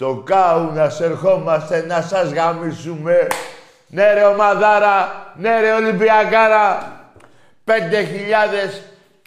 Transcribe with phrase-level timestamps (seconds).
[0.00, 3.26] Στο Κάουνας ερχόμαστε να σας γαμίσουμε.
[3.88, 6.92] Ναι ρε ομαδάρα, ναι ρε Ολυμπιακάρα.
[7.64, 8.82] Πέντε χιλιάδες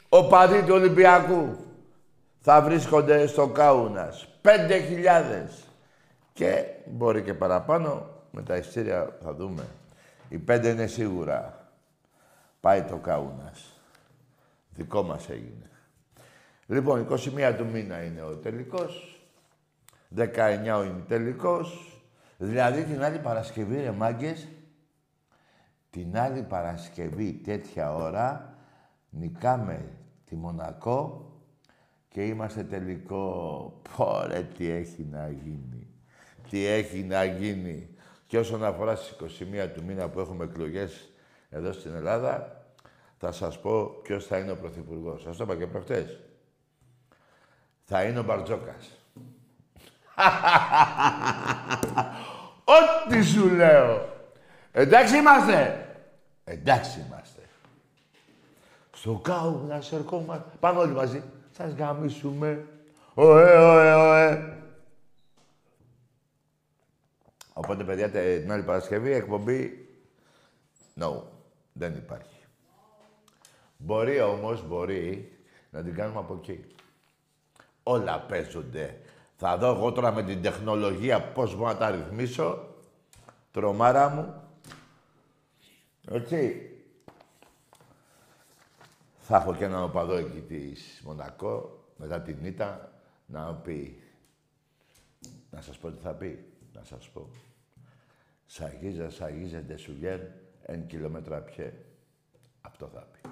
[0.10, 1.58] οπαδοί του Ολυμπιακού
[2.42, 4.28] θα βρίσκονται στο Κάουνας.
[4.42, 5.64] Πέντε χιλιάδες.
[6.34, 9.64] Και μπορεί και παραπάνω, με τα ειστήρια θα δούμε.
[10.30, 11.68] Οι πέντε είναι σίγουρα.
[12.60, 13.74] Πάει το Κάουνας.
[14.70, 15.70] Δικό μας έγινε.
[16.67, 19.13] Λοιπόν, 21 του μήνα είναι ο τελικός.
[20.16, 21.98] 19 ο ημιτελικός.
[22.38, 24.48] Δηλαδή την άλλη Παρασκευή, ρε μάγκες,
[25.90, 28.58] την άλλη Παρασκευή τέτοια ώρα
[29.10, 29.86] νικάμε
[30.26, 31.32] τη Μονακό
[32.08, 33.82] και είμαστε τελικό.
[33.96, 35.88] Πόρε, τι έχει να γίνει.
[36.50, 37.95] Τι έχει να γίνει.
[38.28, 41.10] Και όσον αφορά στις 21 του μήνα που έχουμε εκλογές
[41.50, 42.66] εδώ στην Ελλάδα,
[43.18, 45.22] θα σας πω ποιος θα είναι ο Πρωθυπουργός.
[45.22, 46.20] Σας το είπα και προχτές.
[47.84, 49.02] Θα είναι ο Μπαρτζόκας.
[52.76, 54.10] Ό,τι σου λέω.
[54.72, 55.88] Εντάξει είμαστε.
[56.44, 57.42] Εντάξει είμαστε.
[58.94, 60.50] Στο κάου να σε ερχόμαστε.
[60.60, 61.24] Πάμε όλοι μαζί.
[61.58, 62.66] Σας γαμίσουμε.
[63.14, 64.58] Ωε, ωε, ωε.
[67.54, 69.88] Οπότε, παιδιά, την άλλη Παρασκευή εκπομπή...
[71.00, 71.22] No,
[71.74, 72.45] δεν υπάρχει.
[73.78, 75.38] Μπορεί όμως, μπορεί
[75.70, 76.66] να την κάνουμε από εκεί.
[77.84, 79.00] Όλα παίζονται.
[79.36, 82.67] Θα δω εγώ τώρα με την τεχνολογία πώς μπορώ να τα ρυθμίσω.
[83.52, 84.44] Τρομάρα μου.
[86.11, 86.67] Έτσι.
[89.20, 92.92] Θα έχω και έναν οπαδό εκεί της Μονακό, μετά την ήττα,
[93.26, 94.04] να πει...
[95.50, 96.45] Να σας πω τι θα πει.
[96.73, 97.30] Να σας πω.
[98.45, 100.20] Σαγίζα, σαγίζεται σουγέρ,
[100.61, 101.73] εν κιλόμετρα πιέ.
[102.61, 103.30] Αυτό θα πει.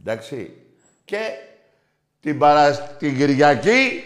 [0.00, 0.62] Εντάξει.
[1.04, 1.18] Και
[2.20, 2.78] την, παρα...
[2.78, 4.02] την Κυριακή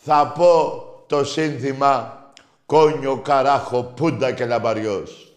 [0.00, 2.22] θα πω το σύνθημα
[2.66, 5.36] «Κόνιο, καράχο, πούντα και λαμπαριός».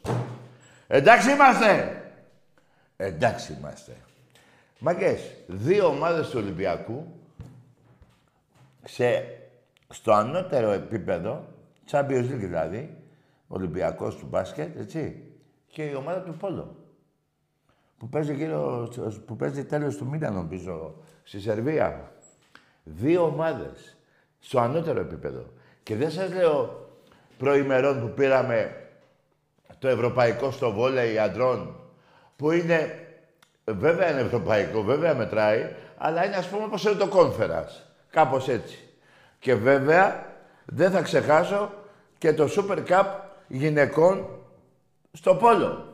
[0.88, 2.01] Εντάξει είμαστε.
[2.97, 3.95] Εντάξει είμαστε.
[4.79, 7.05] Μαγκές, δύο ομάδες του Ολυμπιακού
[8.83, 9.25] σε,
[9.89, 11.45] στο ανώτερο επίπεδο,
[11.91, 12.97] Champions League δηλαδή,
[13.47, 15.23] Ολυμπιακός του μπάσκετ, έτσι,
[15.67, 16.75] και η ομάδα του Πόλο.
[17.97, 18.89] Που παίζει, γύρω,
[19.25, 22.11] που παίζει τέλος του μήνα, νομίζω, στη Σερβία.
[22.83, 23.95] Δύο ομάδες
[24.41, 25.46] στο ανώτερο επίπεδο.
[25.84, 26.90] Και δεν σας λέω
[27.38, 28.76] προημερών που πήραμε
[29.79, 31.76] το ευρωπαϊκό στο βόλεϊ αντρών,
[32.35, 33.08] που είναι,
[33.66, 37.85] βέβαια είναι ευρωπαϊκό, βέβαια μετράει, αλλά είναι ας πούμε όπως είναι το κόνφερας.
[38.09, 38.79] Κάπως έτσι.
[39.40, 40.26] Και βέβαια
[40.66, 41.72] δεν θα ξεχάσω
[42.17, 43.05] και το Super Cup
[43.47, 44.28] γυναικών
[45.11, 45.85] στο Πόλο.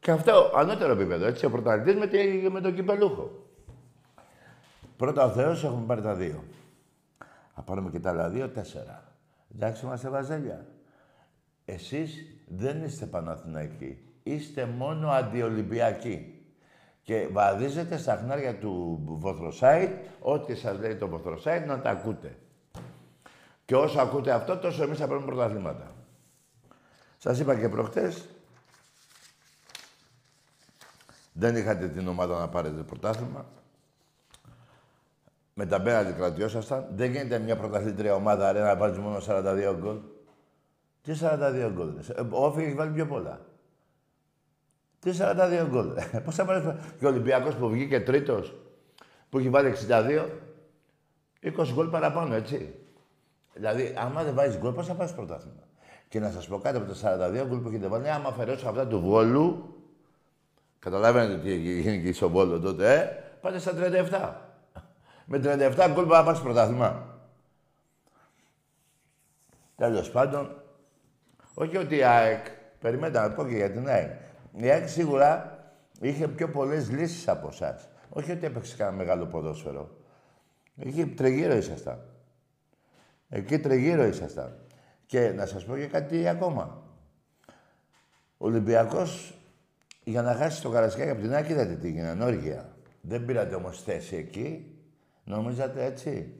[0.00, 3.30] Και αυτό ανώτερο επίπεδο, έτσι, ο πρωταθλητής με, με τον κυπελούχο.
[4.96, 6.44] Πρώτα ο Θεός έχουμε πάρει τα δύο.
[7.54, 9.16] Θα πάρουμε και τα άλλα δύο, τέσσερα.
[9.54, 10.66] Εντάξει, είμαστε βαζέλια.
[11.64, 12.14] Εσείς
[12.48, 13.98] δεν είστε Παναθηναϊκοί.
[14.22, 16.36] Είστε μόνο αντιολυμπιακοί.
[17.02, 22.36] Και βαδίζετε στα χνάρια του Βοθροσάιτ, ό,τι σας λέει το Βοθροσάιτ, να τα ακούτε.
[23.64, 25.94] Και όσο ακούτε αυτό, τόσο εμείς θα παίρνουμε πρωταθλήματα.
[27.18, 28.28] Σας είπα και προχτές,
[31.32, 33.46] δεν είχατε την ομάδα να πάρετε πρωτάθλημα.
[35.54, 36.86] Με τα πέναλτι κρατιώσασταν.
[36.94, 39.96] Δεν γίνεται μια πρωταθλήτρια ομάδα ρε, να βάλει μόνο 42 γκολ.
[41.02, 41.88] Τι 42 γκολ.
[42.30, 43.40] Ο Όφη έχει βάλει πιο πολλά.
[44.98, 45.86] Τι 42 γκολ.
[46.24, 46.64] Πώς θα πάρεις.
[46.98, 48.54] Και ο Ολυμπιακός που βγήκε τρίτος,
[49.28, 50.28] που έχει βάλει 62,
[51.42, 52.74] 20 γκολ παραπάνω, έτσι.
[53.54, 55.62] Δηλαδή, άμα δεν βάζεις γκολ, πώς θα πάρεις πρωτάθλημα;
[56.08, 58.86] Και να σας πω κάτι από τα 42 γκολ που έχετε βάλει, άμα αφαιρέσω αυτά
[58.86, 59.76] του βόλου,
[60.78, 64.51] καταλαβαίνετε τι έγινε και στο βόλο τότε, ε, πάτε στα 37.
[65.24, 67.06] Με 37 γκολ να πάρεις πρωτάθλημα.
[69.76, 70.62] Τέλος πάντων,
[71.54, 72.46] όχι ότι η ΑΕΚ,
[72.80, 74.10] περιμένετε να πω και για την ΑΕΚ.
[74.56, 75.58] Η ΑΕΚ σίγουρα
[76.00, 77.88] είχε πιο πολλές λύσεις από εσάς.
[78.08, 79.90] Όχι ότι έπαιξε κανένα μεγάλο ποδόσφαιρο.
[80.76, 82.00] Εκεί τριγύρω ήσασταν.
[83.28, 84.58] Εκεί τριγύρω ήσασταν.
[85.06, 86.82] Και να σας πω και κάτι ακόμα.
[88.38, 89.34] Ο Ολυμπιακός,
[90.04, 92.76] για να χάσει το Καρασκάκι από την Άκη, είδατε τι γίνανε, όργια.
[93.00, 94.71] Δεν πήρατε όμως θέση εκεί.
[95.24, 96.34] Νομίζατε έτσι;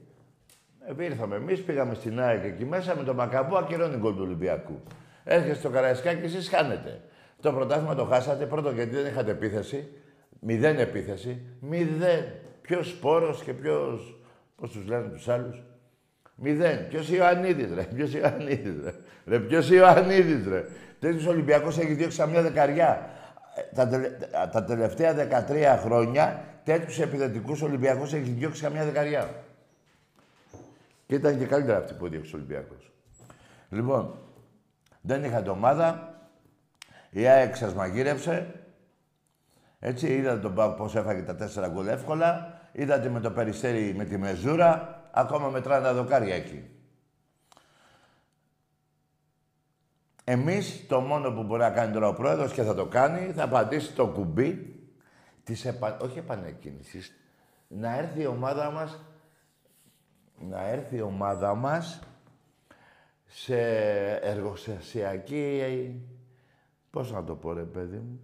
[0.99, 4.81] Ε, ήρθαμε εμείς, πήγαμε στην ΑΕΚ εκεί μέσα με τον Μακαμπού, ακυρώνει γκολ του Ολυμπιακού.
[5.23, 7.01] Έρχεστε στο Καραϊσκάκι και εσείς χάνετε.
[7.41, 9.87] Το πρωτάθλημα το χάσατε πρώτο γιατί δεν είχατε επίθεση.
[10.39, 11.41] Μηδέν επίθεση.
[11.59, 12.23] Μηδέn.
[12.61, 14.19] Ποιος σπόρος και ποιος.
[14.55, 15.63] Πώς τους λένε τους άλλους.
[16.35, 16.87] Μηδέν.
[16.87, 17.83] Ποιος Ιωαννίδης, ρε.
[17.83, 18.93] Ποιος Ιωαννίδης, ρε.
[19.25, 20.65] ρε Ποιος Ιωαννίδης, ρε.
[20.99, 23.09] Τέτοιο Ολυμπιακός έχει διώξει σαν μια δεκαριά.
[23.55, 24.09] Ε, τα, τελε...
[24.51, 29.43] τα τελευταία 13 χρόνια τέτοιους επιθετικού Ολυμπιακούς έχει διώξει καμιά δεκαριά.
[31.05, 32.91] Και ήταν και καλύτερα αυτή που έδιωξε ο Ολυμπιακός.
[33.69, 34.17] Λοιπόν,
[35.01, 36.17] δεν είχατε ομάδα.
[37.09, 38.65] Η ΑΕΚ σας μαγείρευσε.
[39.79, 42.59] Έτσι, είδατε τον Πάουκ πώς έφαγε τα τέσσερα γκολ εύκολα.
[42.71, 45.01] Είδατε με το Περιστέρι με τη Μεζούρα.
[45.11, 46.67] Ακόμα μετράνε τα δοκάρια εκεί.
[50.23, 53.47] Εμείς το μόνο που μπορεί να κάνει τώρα ο πρόεδρος και θα το κάνει, θα
[53.47, 54.72] πατήσει το κουμπί
[55.43, 55.97] της επα...
[56.01, 57.13] όχι επανεκκίνησης,
[57.67, 58.99] να έρθει η ομάδα μας
[60.39, 61.99] να έρθει η ομάδα μας
[63.25, 63.57] σε
[64.15, 66.01] εργοστασιακή...
[66.89, 68.19] Πώς να το πω ρε παιδί μου.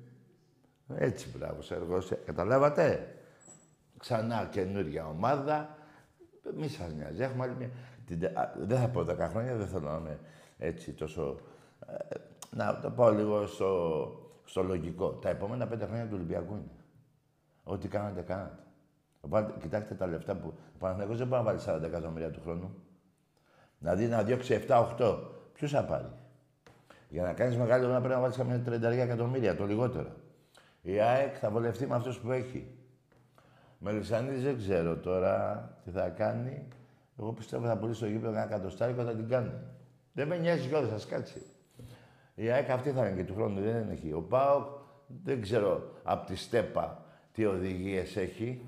[0.95, 2.23] Έτσι μπράβο, σε εργοστασιακή.
[2.25, 3.15] Καταλάβατε;
[3.97, 5.77] Ξανά καινούργια ομάδα.
[6.55, 7.21] Μη σας νοιάζει.
[7.21, 7.69] Έχουμε άλλη μια...
[8.57, 10.19] Δεν θα πω 10 χρόνια, δεν θέλω να είμαι
[10.57, 11.39] έτσι τόσο...
[11.87, 12.15] Ε,
[12.51, 14.11] να το πω λίγο στο,
[14.45, 15.09] στο λογικό.
[15.09, 16.78] Τα επόμενα πέντε χρόνια του Ολυμπιακού είναι.
[17.71, 18.63] Ό,τι κάνατε, κάνατε.
[19.61, 20.53] Κοιτάξτε τα λεφτά που.
[20.73, 22.73] Ο Παναθηναϊκός δεν μπορεί να βάλει 40 εκατομμύρια του χρόνου.
[23.79, 25.17] Να δει να διώξει 7-8.
[25.53, 26.05] Ποιος θα πάρει;
[27.09, 30.09] Για να κάνεις μεγάλη ομάδα πρέπει να βάλεις καμιά 30 εκατομμύρια, το λιγότερο.
[30.81, 32.67] Η ΑΕΚ θα βολευτεί με αυτούς που έχει.
[33.77, 36.67] Μελισανίδης δεν ξέρω τώρα τι θα κάνει.
[37.19, 39.51] Εγώ πιστεύω θα πουλήσει το γήπεδο ένα κατοστάρι και θα την κάνει.
[40.13, 41.41] Δεν με νοιάζει κιόλας, θα κάτσει.
[42.35, 44.13] Η ΑΕΚ αυτή θα είναι και του χρόνου, δεν έχει.
[44.13, 44.65] Ο ΠΑΟΚ
[45.23, 46.98] δεν ξέρω από τη ΣΤΕΠΑ
[47.39, 48.61] τι οδηγίες έχει.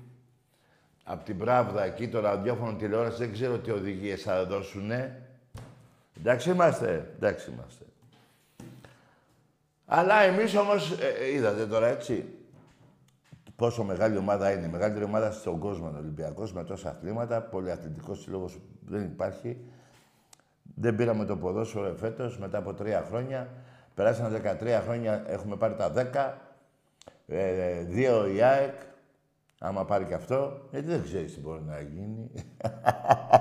[1.04, 5.22] Από την Πράβδα εκεί το ραδιόφωνο τηλεόραση δεν ξέρω τι οδηγίες θα δώσουνε.
[6.18, 7.84] Εντάξει είμαστε, εντάξει είμαστε.
[9.86, 12.24] Αλλά εμείς όμως, ε, ε, είδατε τώρα έτσι,
[13.56, 14.66] πόσο μεγάλη ομάδα είναι.
[14.66, 17.42] Η μεγαλύτερη ομάδα στον κόσμο είναι ο Ολυμπιακός με τόσα αθλήματα.
[17.42, 19.56] Πολυαθλητικός σύλλογος δεν υπάρχει.
[20.74, 23.48] Δεν πήραμε το ποδόσφαιρο φέτο μετά από τρία χρόνια.
[23.94, 26.51] Περάσαν 13 χρόνια, έχουμε πάρει τα 10.
[27.26, 28.74] Ε, δύο η ΑΕΚ,
[29.58, 32.30] άμα πάρει και αυτό, γιατί δεν ξέρεις τι μπορεί να γίνει.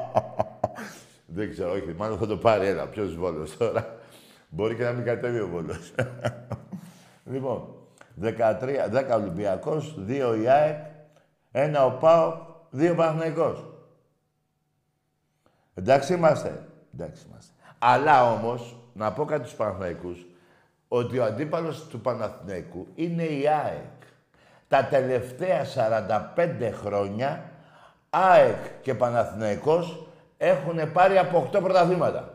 [1.36, 2.88] δεν ξέρω, όχι, μάλλον θα το πάρει ένα.
[2.88, 3.96] Ποιος βόλος τώρα.
[4.50, 5.94] Μπορεί και να μην κατέβει ο βόλος.
[7.32, 7.76] λοιπόν,
[8.22, 10.78] 13, 10 Ολυμπιακός, 2 η ΑΕΚ,
[11.52, 12.38] 1 ο ΠΑΟ,
[12.78, 13.66] 2 Παναθηναϊκός.
[15.74, 16.68] Εντάξει είμαστε.
[16.94, 17.54] Εντάξει είμαστε.
[17.80, 20.26] Αλλά όμως, να πω κάτι στους Παναθηναϊκούς,
[20.94, 24.02] ότι ο αντίπαλος του Παναθηναϊκού είναι η ΑΕΚ.
[24.68, 25.66] Τα τελευταία
[26.36, 27.52] 45 χρόνια,
[28.10, 30.08] ΑΕΚ και Παναθηναϊκός
[30.38, 32.34] έχουν πάρει από 8 πρωταθλήματα.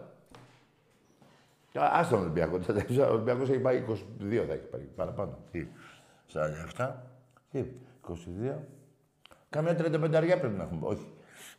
[1.74, 2.60] Ας τον Ολυμπιακό.
[3.08, 5.38] Ο Ολυμπιακός έχει πάει 22, θα έχει πάρει παραπάνω.
[5.50, 5.66] Τι,
[6.76, 6.90] 47
[7.50, 7.64] τι,
[8.08, 8.54] 22.
[9.50, 10.86] Καμιά 35 αργία πρέπει να έχουμε.
[10.86, 11.12] Όχι.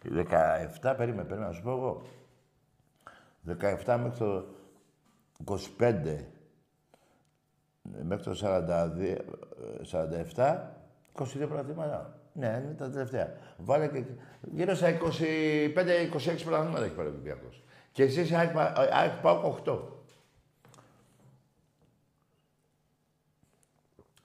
[0.04, 2.02] 17, περίμενε, περίμενε να σου πω εγώ.
[3.86, 4.46] 17 μέχρι το
[5.46, 6.18] 25
[8.04, 9.18] μέχρι το 42,
[10.36, 10.58] 47,
[11.14, 12.20] 22 πρωταθλήματα.
[12.34, 13.34] Ναι, είναι τα τελευταία.
[13.58, 14.04] Βάλε και
[14.42, 14.98] γύρω στα 25-26
[16.44, 17.64] πρωταθλήματα έχει πάρει ο Ολυμπιακός.
[17.92, 18.52] Και εσείς έχει
[19.22, 19.80] πάω 8.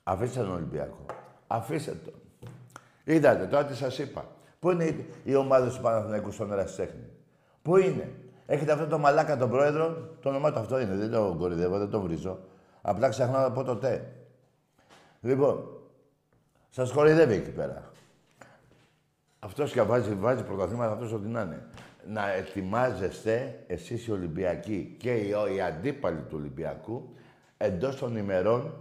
[0.03, 1.07] Αφήστε τον Ολυμπιακό.
[1.47, 2.15] Αφήστε τον.
[3.05, 4.27] Είδατε τώρα τι σας είπα.
[4.59, 7.09] Πού είναι η ομάδα του Παναθηναϊκούς στον Ερασιτέχνη;
[7.63, 8.11] Πού είναι;
[8.47, 10.95] Έχετε αυτό το μαλάκα τον πρόεδρο; Το όνομά του αυτό είναι.
[10.95, 12.39] Δεν το κορυδεύω, δεν το βρίζω.
[12.83, 14.03] Απλά ξεχνάω να πω το τε.
[15.21, 15.65] Λοιπόν,
[16.71, 17.91] σας χορηδεύει εκεί πέρα.
[19.39, 21.67] Αυτός και βάζει, βάζει πρωταθλήματα, αυτός ό,τι να είναι.
[22.07, 27.15] Να ετοιμάζεστε εσείς οι Ολυμπιακοί και οι, οι αντίπαλοι του Ολυμπιακού
[27.57, 28.75] εντός των ημερών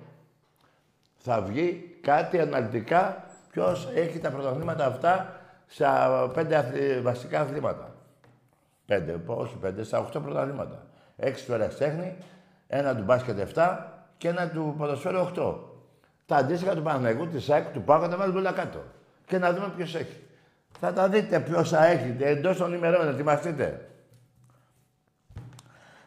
[1.17, 5.85] θα βγει κάτι αναλυτικά ποιος έχει τα πρωταθλήματα αυτά σε
[6.33, 7.95] πέντε βασικά αθλήματα.
[8.85, 10.85] Πέντε, όχι πέντε, στα οχτώ πρωταθλήματα.
[11.15, 12.17] Έξι του τέχνη,
[12.67, 13.77] ένα του μπάσκετ 7
[14.21, 15.55] και ένα του ποδοσφαίρου 8.
[16.25, 18.83] Τα αντίστοιχα του Παναγικού, της ΣΑΚ, του Πάγου, τα βάλουμε όλα κάτω.
[19.25, 20.23] Και να δούμε ποιος έχει.
[20.79, 23.89] Θα τα δείτε ποιος θα έχετε εντός των ημερών, ετοιμαστείτε.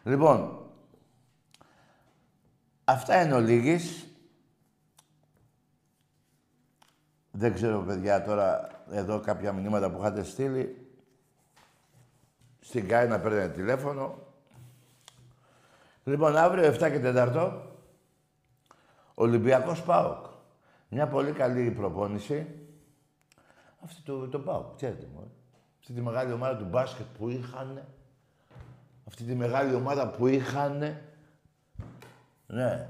[0.03, 0.65] Λοιπόν,
[2.83, 4.07] αυτά είναι ο Λίγης.
[7.31, 10.89] Δεν ξέρω, παιδιά, τώρα εδώ κάποια μηνύματα που είχατε στείλει.
[12.59, 14.19] Στην ΚΑΗ να παίρνετε τηλέφωνο.
[16.03, 17.64] Λοιπόν, αύριο 7 και 4
[19.15, 20.25] Ολυμπιακός ΠΑΟΚ.
[20.89, 22.47] Μια πολύ καλή προπόνηση.
[23.83, 25.31] Αυτή το, το ΠΑΟΚ, ξέρετε μόνο.
[25.79, 27.85] Αυτή τη μεγάλη ομάδα του μπάσκετ που είχαν.
[29.07, 30.97] Αυτή τη μεγάλη ομάδα που είχαν.
[32.47, 32.89] Ναι.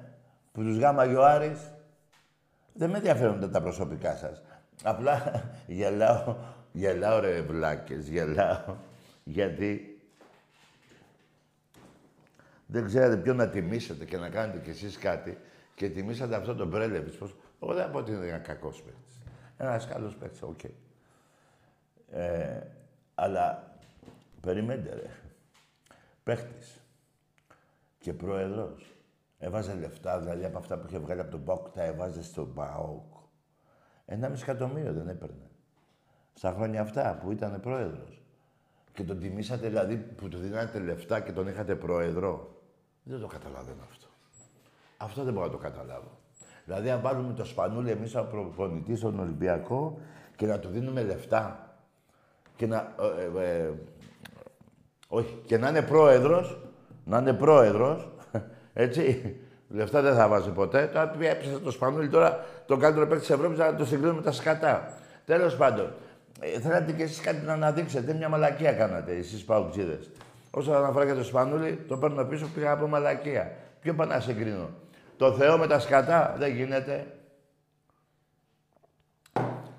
[0.51, 1.59] Που τους γάμαγε ο Άρης.
[2.73, 4.41] Δεν με ενδιαφέρουν τα προσωπικά σας.
[4.83, 6.35] Απλά γελάω,
[6.71, 8.75] γελάω ρε βλάκες, γελάω.
[9.23, 9.99] Γιατί
[12.65, 15.37] δεν ξέρετε ποιον να τιμήσετε και να κάνετε κι εσείς κάτι
[15.75, 17.17] και τιμήσατε αυτό τον Μπρέλεβιτς.
[17.17, 17.35] Πώς...
[17.61, 19.21] Εγώ δεν πω ότι είναι ένα κακό παίκτης.
[19.57, 20.59] Ένας καλός παίκτης, ok.
[20.63, 20.71] Okay.
[22.11, 22.61] Ε,
[23.15, 23.75] αλλά
[24.45, 25.09] Περίμενε, ρε.
[26.23, 26.81] Παίχτης.
[27.99, 28.95] Και πρόεδρος.
[29.37, 33.13] Έβαζε λεφτά, δηλαδή από αυτά που είχε βγάλει από τον ΠΑΟΚ, τα έβαζε στον ΠΑΟΚ.
[34.05, 35.49] Ένα μισό εκατομμύριο δεν έπαιρνε.
[36.33, 38.23] Στα χρόνια αυτά που ήταν πρόεδρος.
[38.93, 42.61] Και τον τιμήσατε, δηλαδή, που του δίνατε λεφτά και τον είχατε πρόεδρο.
[43.03, 44.04] Δεν το καταλαβαίνω αυτό.
[44.97, 46.19] Αυτό δεν μπορώ να το καταλάβω.
[46.65, 49.97] Δηλαδή, αν βάλουμε το σπανούλι εμείς σαν προπονητή στον Ολυμπιακό
[50.35, 51.69] και να του δίνουμε λεφτά
[52.55, 52.95] και να.
[53.35, 53.71] Ε, ε, ε
[55.07, 56.57] όχι, και να είναι πρόεδρος,
[57.03, 58.09] να είναι πρόεδρος,
[58.73, 59.35] έτσι.
[59.67, 60.89] Λεφτά δεν θα βάζει ποτέ.
[60.93, 64.31] Τώρα έπιασε το σπανούλι τώρα το καλύτερο παίκτη της Ευρώπης να το συγκρίνουμε με τα
[64.31, 64.93] σκατά.
[65.25, 65.93] Τέλος πάντων,
[66.39, 68.13] ε, θέλατε κι εσείς κάτι να αναδείξετε.
[68.13, 69.99] Μια μαλακία κάνατε εσείς παουξίδε.
[70.51, 73.51] Όσο αναφορά για το σπανούλι, το παίρνω πίσω, πήγα από μαλακία.
[73.81, 74.69] Ποιο πάω να συγκρίνω;
[75.17, 77.19] Το Θεό με τα σκατά δεν γίνεται.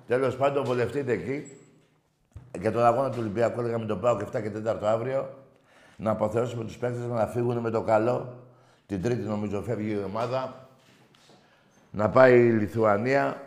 [0.07, 1.59] Τέλος πάντων, βολευτείτε εκεί.
[2.61, 5.45] Για τον αγώνα του Ολυμπιακού λέγαμε τον Πάο και 7 και 4 αύριο.
[5.97, 8.45] Να αποθεώσουμε τους παίκτες να φύγουν με το καλό.
[8.87, 10.69] Την Τρίτη νομίζω φεύγει η ομάδα.
[11.91, 13.41] Να πάει η Λιθουανία.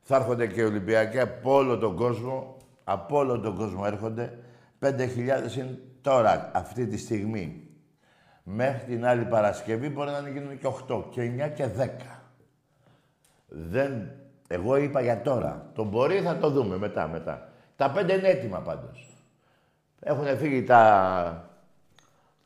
[0.00, 2.56] Θα έρχονται και οι Ολυμπιακοί από όλο τον κόσμο.
[2.84, 4.38] Από όλο τον κόσμο έρχονται.
[4.80, 7.63] 5.000 είναι τώρα, αυτή τη στιγμή.
[8.46, 11.88] Μέχρι την άλλη Παρασκευή μπορεί να γίνουν και 8 και 9 και 10.
[13.46, 14.10] Δεν...
[14.48, 15.70] Εγώ είπα για τώρα.
[15.74, 17.48] Το μπορεί θα το δούμε μετά, μετά.
[17.76, 19.08] Τα πέντε είναι έτοιμα πάντως.
[20.00, 21.50] Έχουν φύγει τα,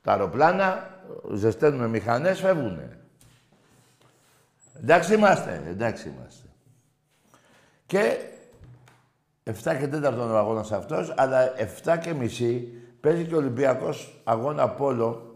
[0.03, 0.91] τα αεροπλάνα,
[1.33, 2.99] ζεσταίνουν μηχανές, φεύγουνε.
[4.79, 6.49] Εντάξει είμαστε, εντάξει είμαστε.
[7.87, 8.17] Και
[9.45, 11.53] 7 και 4 ο αγώνας αυτός, αλλά
[11.85, 15.28] 7 και μισή παίζει και ο Ολυμπιακός αγώνα πόλο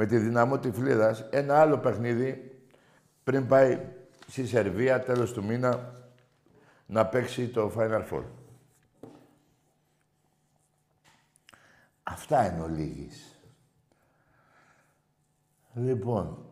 [0.00, 2.60] με τη δυναμό Τυφλίδας ένα άλλο παιχνίδι
[3.24, 3.80] πριν πάει
[4.26, 5.92] στη Σερβία τέλος του μήνα
[6.86, 8.22] να παίξει το Final Four.
[12.02, 13.40] Αυτά είναι ο Λίγης.
[15.74, 16.44] Λοιπόν,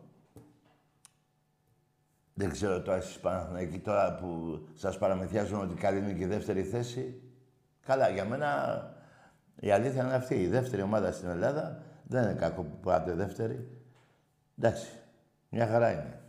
[2.33, 3.19] δεν ξέρω τώρα εσείς
[3.57, 7.21] εκεί τώρα που σας παραμεθιάζουν ότι καλή είναι και η δεύτερη θέση.
[7.85, 8.81] Καλά, για μένα
[9.59, 10.35] η αλήθεια είναι αυτή.
[10.41, 13.67] Η δεύτερη ομάδα στην Ελλάδα δεν είναι κακό που πάτε δεύτερη.
[14.59, 14.87] Εντάξει,
[15.49, 16.19] μια χαρά είναι.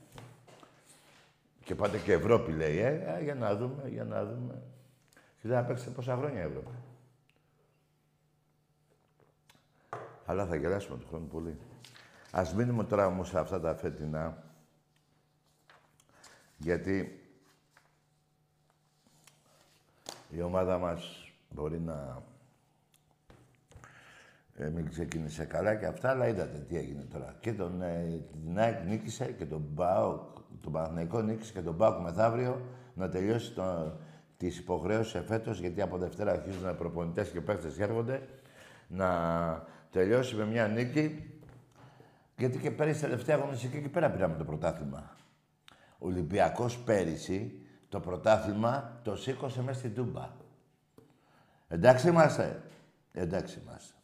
[1.64, 4.62] Και πάτε και Ευρώπη, λέει, ε, για να δούμε, για να δούμε.
[5.40, 6.70] Και δεν παίξετε πόσα χρόνια Ευρώπη.
[10.26, 11.58] Αλλά θα γελάσουμε τον χρόνο πολύ.
[12.30, 14.42] Ας μείνουμε τώρα όμως σε αυτά τα φετινά.
[16.56, 17.22] Γιατί
[20.30, 22.22] η ομάδα μας μπορεί να
[24.60, 27.36] ε, μην ξεκίνησε καλά και αυτά, αλλά είδατε τι έγινε τώρα.
[27.40, 30.20] Και τον, ε, την ΑΕΚ νίκησε και τον Μπάουκ,
[30.60, 32.60] τον Παναθηναϊκό νίκησε και τον Μπάουκ μεθαύριο
[32.94, 33.92] να τελειώσει το,
[34.36, 38.22] τις υποχρέωσεις εφέτος, γιατί από Δευτέρα αρχίζουν οι προπονητές και παίχτες έρχονται,
[38.88, 39.08] να
[39.90, 41.32] τελειώσει με μια νίκη,
[42.36, 45.16] γιατί και πέρυσι τελευταία αγωνιστική εκεί πέρα πήραμε το πρωτάθλημα.
[45.98, 50.28] Ο Ολυμπιακός πέρυσι το πρωτάθλημα το σήκωσε μέσα στην Τούμπα.
[51.68, 52.62] Εντάξει είμαστε.
[53.12, 53.97] Εντάξει είμαστε.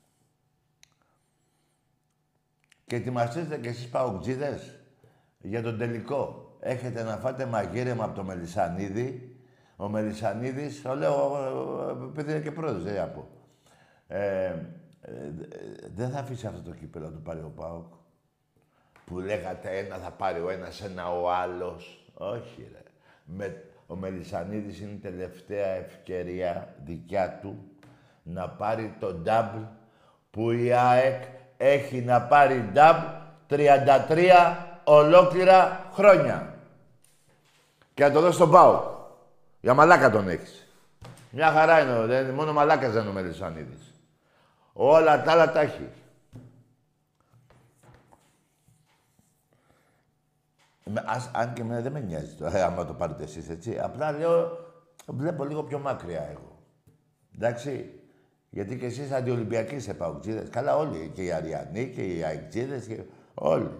[2.86, 4.80] Και ετοιμαστείτε κι εσείς παουτζίδες
[5.38, 6.56] για τον τελικό.
[6.60, 9.36] Έχετε να φάτε μαγείρεμα από το Μελισανίδη.
[9.76, 11.38] Ο Μελισανίδης, το λέω
[12.10, 13.28] επειδή είναι και πρόεδρος, δεν πω.
[14.06, 14.46] Ε,
[15.00, 15.30] ε,
[15.94, 17.92] δεν θα αφήσει αυτό το κύπελο να το πάρει ο Πάοκ.
[19.04, 22.12] Που λέγατε ένα θα πάρει ο ένας, ένα ο άλλος.
[22.14, 22.82] Όχι ρε.
[23.24, 27.68] Με, ο Μελισανίδης είναι η τελευταία ευκαιρία δικιά του
[28.22, 29.66] να πάρει το double
[30.30, 31.22] που η ΑΕΚ
[31.66, 32.96] έχει να πάρει νταμπ
[33.48, 36.54] 33 ολόκληρα χρόνια.
[37.94, 38.92] Και να το δώσει στον Πάο.
[39.60, 40.66] Για μαλάκα τον έχεις.
[41.30, 43.94] Μια χαρά είναι, δεν, μόνο μαλάκα δεν είναι ο Μελισσανίδης.
[44.72, 45.88] Όλα τα άλλα τα έχει.
[51.04, 53.78] Ας, αν και εμένα δεν με νοιάζει το, άμα το πάρετε εσείς, έτσι.
[53.78, 54.58] Απλά λέω,
[55.06, 56.58] βλέπω λίγο πιο μακριά εγώ.
[57.34, 57.93] Εντάξει.
[58.54, 60.48] Γιατί και εσείς αντιολυμπιακοί σε παουκτζίδες.
[60.50, 61.10] Καλά όλοι.
[61.14, 63.00] Και οι Αριανοί και οι Αεκτζίδες και
[63.34, 63.70] όλοι.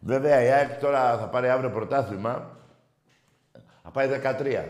[0.00, 2.56] Βέβαια η ΑΕΚ τώρα θα πάρει αύριο πρωτάθλημα.
[3.82, 4.64] Θα πάει 13.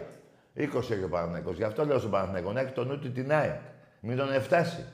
[0.56, 1.56] 20 έχει ο Παναθηναϊκός.
[1.56, 3.60] Γι' αυτό λέω στον Παναθηναϊκό να έχει το νου του την ΑΕΚ.
[4.00, 4.84] Μην τον εφτάσει.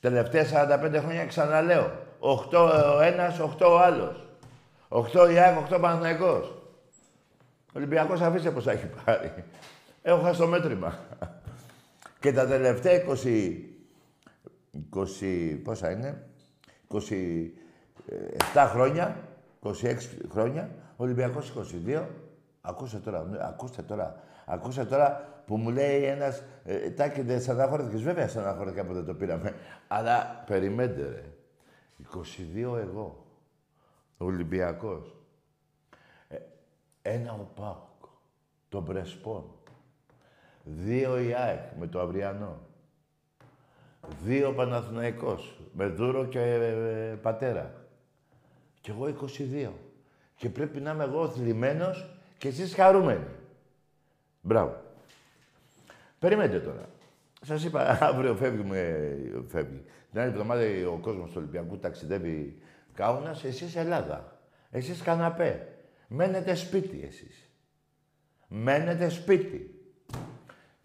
[0.00, 1.92] Τελευταία 45 χρόνια ξαναλέω.
[2.18, 4.26] 8 ο ένας, 8 ο άλλος.
[4.88, 6.48] 8 η ΑΕΚ, 8 ο Παναθηναϊκός.
[7.66, 9.44] Ο Ολυμπιακός αφήστε πως έχει πάρει.
[10.02, 10.98] Έχω χάσει το μέτρημα.
[12.24, 13.52] Και τα τελευταία 20,
[14.94, 16.26] 20 πόσα είναι,
[16.92, 17.00] 27
[18.70, 19.28] χρόνια,
[19.62, 19.72] 26
[20.30, 21.52] χρόνια, ο Ολυμπιακός
[21.86, 22.06] 22,
[22.60, 24.22] Ακούστε τώρα, ναι, ακούστε τώρα.
[24.46, 28.02] Ακούστε τώρα που μου λέει ένας, ε, τάκι δεν στεναχωρέθηκες.
[28.02, 29.54] Βέβαια στεναχωρέθηκα που δεν το πήραμε.
[29.88, 31.24] Αλλά περιμέντε ρε.
[31.96, 33.26] 22 εγώ.
[34.18, 35.16] Ολυμπιακός.
[36.28, 36.36] Ε,
[37.02, 38.08] ένα ο Πάουκ.
[38.68, 39.44] Το Μπρεσπόν.
[40.64, 42.58] Δύο η ΑΕΚ με το Αυριανό.
[44.24, 47.74] Δύο Παναθηναϊκός με Δούρο και ε, Πατέρα.
[48.80, 49.14] Κι εγώ
[49.66, 49.70] 22.
[50.36, 53.26] Και πρέπει να είμαι εγώ θλιμμένος και εσείς χαρούμενοι.
[54.40, 54.82] Μπράβο.
[56.18, 56.88] Περιμένετε τώρα.
[57.40, 58.98] Σας είπα, αύριο φεύγουμε,
[59.48, 59.84] φεύγει.
[60.10, 62.62] Την άλλη εβδομάδα ο κόσμος του Ολυμπιακού ταξιδεύει
[62.94, 64.38] Κάουνας, εσείς Ελλάδα.
[64.70, 65.68] Εσείς καναπέ.
[66.08, 67.50] Μένετε σπίτι εσείς.
[68.48, 69.73] Μένετε σπίτι.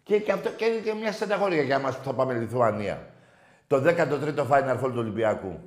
[0.02, 3.06] Και, και αυτό και είναι και μια στεναχώρια για μα που θα πάμε Λιθουανία.
[3.66, 5.60] Το 13ο Final Four του Ολυμπιακού.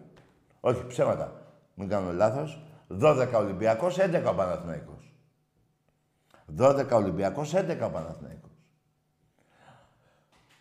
[0.59, 1.43] Όχι, ψέματα.
[1.73, 2.61] Μην κάνω λάθος.
[3.01, 5.13] 12 Ολυμπιακός, 11 ο Παναθηναϊκός.
[6.57, 8.51] 12 Ολυμπιακός, 11 ο Παναθηναϊκός.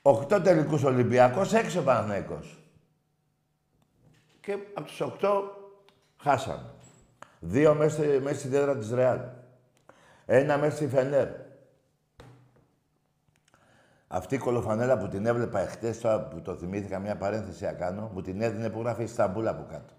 [0.02, 2.58] 8 τελικούς Ολυμπιακός, 6 ο Παναθηναϊκός.
[4.40, 5.56] Και από τους 8
[6.16, 6.70] χάσαμε.
[7.40, 9.20] Δύο μέσα, μέσα στη δέντρα της Ρεάλ.
[10.26, 11.28] Ένα μέσα στη Φενέρ.
[14.14, 18.10] Αυτή η κολοφανέλα που την έβλεπα εχθές, τώρα που το θυμήθηκα, μια παρένθεση να κάνω,
[18.14, 19.94] μου την έδινε που γράφει Ισταμπούλ από κάτω.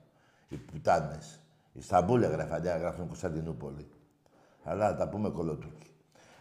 [0.47, 1.39] Οι πουτάνες.
[1.73, 3.88] Ισταμπούλ έγραφε, αντί να γράφουν Κωνσταντινούπολη.
[4.63, 5.91] Αλλά τα πούμε κολοτούκι.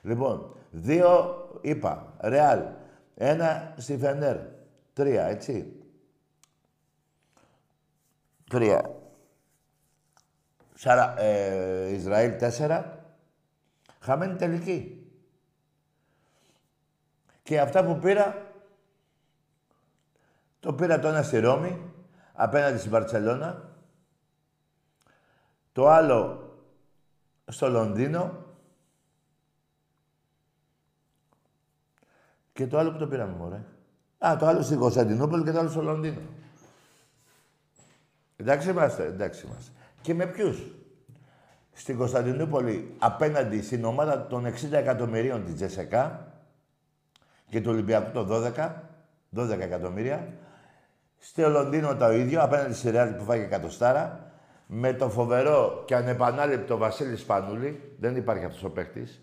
[0.03, 2.63] Λοιπόν, δύο είπα, Ρεάλ.
[3.15, 4.37] Ένα στη Φενέρ.
[4.93, 5.73] Τρία, έτσι.
[8.51, 8.95] Τρία.
[10.75, 13.05] Σαρα, ε, Ισραήλ τέσσερα.
[14.01, 15.02] Χαμένη τελική.
[17.43, 18.53] Και αυτά που πήρα,
[20.61, 21.93] το πήρα το ένα στη Ρώμη,
[22.33, 23.71] απέναντι στην Βαρτσελώνα.
[25.73, 26.51] Το άλλο
[27.49, 28.45] στο Λονδίνο.
[32.53, 33.65] Και το άλλο που το πήραμε, μωρέ.
[34.19, 36.21] Α, το άλλο στην Κωνσταντινούπολη και το άλλο στο Λονδίνο.
[38.37, 39.73] Εντάξει είμαστε, εντάξει είμαστε.
[40.01, 40.59] Και με ποιους;
[41.73, 46.32] Στην Κωνσταντινούπολη απέναντι στην ομάδα των 60 εκατομμυρίων της Τζεσεκά
[47.53, 48.71] και του Ολυμπιακού το 12,
[49.37, 50.29] 12 εκατομμύρια.
[51.19, 54.33] Στο Λονδίνο το ίδιο, απέναντι στη Ρεάλ που φάγε εκατοστάρα.
[54.67, 59.21] Με το φοβερό και ανεπανάληπτο Βασίλη Σπανούλη, δεν υπάρχει αυτός ο παίχτης.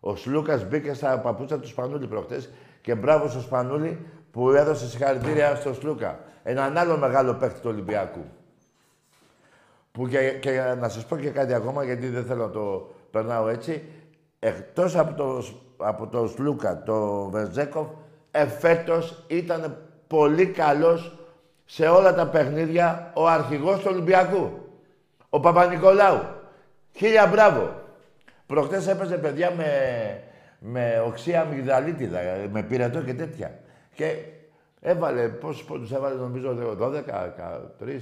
[0.00, 5.54] Ο Σλούκας μπήκε στα παπούτσα του Σπανούλη προχτές και μπράβο στο Σπανούλη που έδωσε συγχαρητήρια
[5.54, 6.18] στο Σλούκα.
[6.42, 8.24] Έναν άλλο μεγάλο παίχτη του Ολυμπιακού.
[9.92, 13.48] Που και, και να σας πω και κάτι ακόμα, γιατί δεν θέλω να το περνάω
[13.48, 13.84] έτσι.
[14.38, 15.42] Εκτός από το,
[15.76, 17.86] από το Σλούκα, το Βεζέκοφ,
[18.30, 21.18] εφέτος ήταν πολύ καλός
[21.64, 24.50] σε όλα τα παιχνίδια ο αρχηγός του Ολυμπιακού.
[25.30, 26.20] Ο Παπα-Νικολάου.
[26.92, 27.74] Χίλια μπράβο.
[28.46, 29.66] Προχτές έπαιζε παιδιά με,
[30.58, 33.58] με οξία αμυγδαλίτιδα, με πυρετό και τέτοια.
[33.94, 34.16] Και
[34.80, 37.02] έβαλε, πόσους πόντους έβαλε, νομίζω 12,
[37.80, 38.00] 13,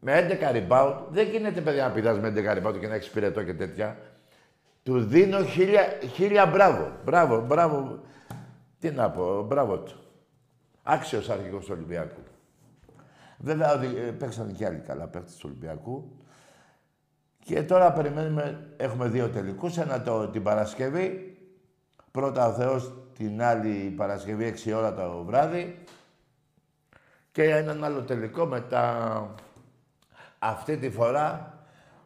[0.00, 0.94] με 11 rebound.
[1.10, 3.96] Δεν γίνεται παιδιά να πηδάς με 11 rebound και να έχεις πυρετό και τέτοια.
[4.88, 6.92] Του δίνω χίλια, χίλια μπράβο.
[7.04, 8.00] Μπράβο, μπράβο.
[8.78, 10.00] Τι να πω, μπράβο του.
[10.82, 12.20] Άξιος αρχηγός του Ολυμπιακού.
[13.38, 16.16] Βέβαια, ε, παίξαν και άλλοι καλά παίχτες του Ολυμπιακού.
[17.44, 21.36] Και τώρα περιμένουμε, έχουμε δύο τελικούς, ένα το, την Παρασκευή,
[22.10, 25.84] πρώτα ο Θεός την άλλη Παρασκευή, έξι ώρα το βράδυ
[27.32, 29.34] και έναν άλλο τελικό μετά
[30.38, 31.57] αυτή τη φορά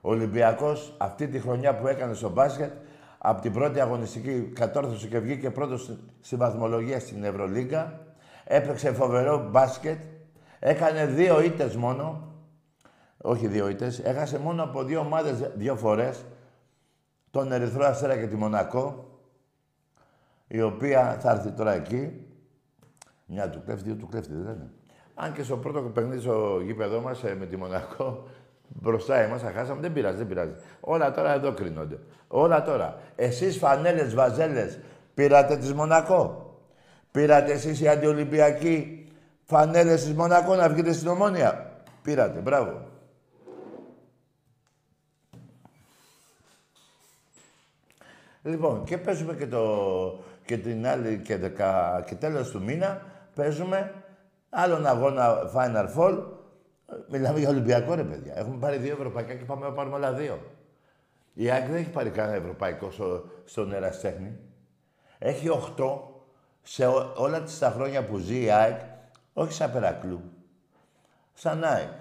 [0.05, 2.73] ο Ολυμπιακός αυτή τη χρονιά που έκανε στο μπάσκετ
[3.19, 8.01] από την πρώτη αγωνιστική κατόρθωσε και βγήκε πρώτος στη βαθμολογία στην Ευρωλίγκα.
[8.45, 9.99] Έπαιξε φοβερό μπάσκετ.
[10.59, 12.33] Έκανε δύο ήττες μόνο
[13.23, 16.25] όχι δύο ήττες, έχασε μόνο από δύο ομάδες δύο φορές,
[17.31, 19.11] τον Ερυθρό Αστέρα και τη Μονακό,
[20.47, 22.27] η οποία θα έρθει τώρα εκεί.
[23.27, 24.71] Μια του κλέφτη, δύο του κλέφτη, δεν είναι.
[25.15, 28.29] Αν και στο πρώτο παιχνίδι στο γήπεδό μας ε, με τη Μονακό,
[28.75, 30.55] μπροστά εμάς, θα χάσαμε, δεν πειράζει, δεν πειράζει.
[30.81, 31.99] Όλα τώρα εδώ κρίνονται.
[32.29, 32.99] Όλα τώρα.
[33.17, 34.79] Εσείς φανέλες, βαζέλες,
[35.15, 36.51] πήρατε της Μονακό.
[37.11, 39.07] Πήρατε εσείς οι αντιολυμπιακοί
[39.45, 41.73] φανέλες της Μονακό να βγείτε στην Ομόνια.
[42.03, 42.91] Πήρατε, μπράβο.
[48.43, 53.03] Λοιπόν, και παίζουμε και, το, και την άλλη και, δεκα, και τέλος του μήνα
[53.35, 53.93] παίζουμε
[54.51, 56.19] άλλον αγώνα Final Four.
[57.09, 58.33] Μιλάμε για Ολυμπιακό ρε παιδιά.
[58.37, 60.39] Έχουμε πάρει δύο ευρωπαϊκά και πάμε να πάρουμε άλλα δύο.
[61.35, 64.39] Η ΑΕΚ δεν έχει πάρει κανένα ευρωπαϊκό στο, στον Εραστέχνη.
[65.19, 66.23] Έχει οχτώ
[66.63, 68.81] σε όλα τις τα χρόνια που ζει η ΑΕΚ,
[69.33, 70.21] όχι σαν Περακλού.
[71.33, 71.93] Σαν ΑΕΚ.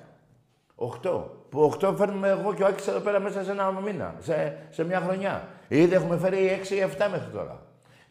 [0.75, 1.45] Οχτώ.
[1.49, 4.84] Που 8 φέρνουμε εγώ και ο Άκης εδώ πέρα μέσα σε ένα μήνα, σε, σε
[4.84, 5.47] μια χρονιά.
[5.67, 7.62] Ήδη έχουμε φέρει 6 ή 7 μέχρι τώρα.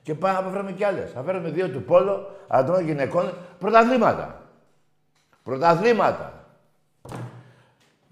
[0.03, 1.11] Και πάμε να φέρουμε κι άλλες.
[1.11, 4.41] Θα φέρουμε δύο του πόλο, αντρών γυναικών, πρωταθλήματα.
[5.43, 6.40] Πρωταθλήματα.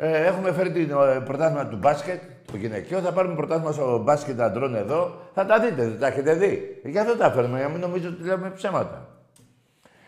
[0.00, 3.00] Ε, έχουμε φέρει την ε, πρωτάθλημα του μπάσκετ, το γυναικείο.
[3.00, 5.20] Θα πάρουμε πρωτάθλημα στο μπάσκετ αντρών εδώ.
[5.34, 6.80] Θα τα δείτε, δεν τα έχετε δει.
[6.84, 9.08] Γι' αυτό τα φέρουμε, για να μην νομίζετε ότι λέμε ψέματα.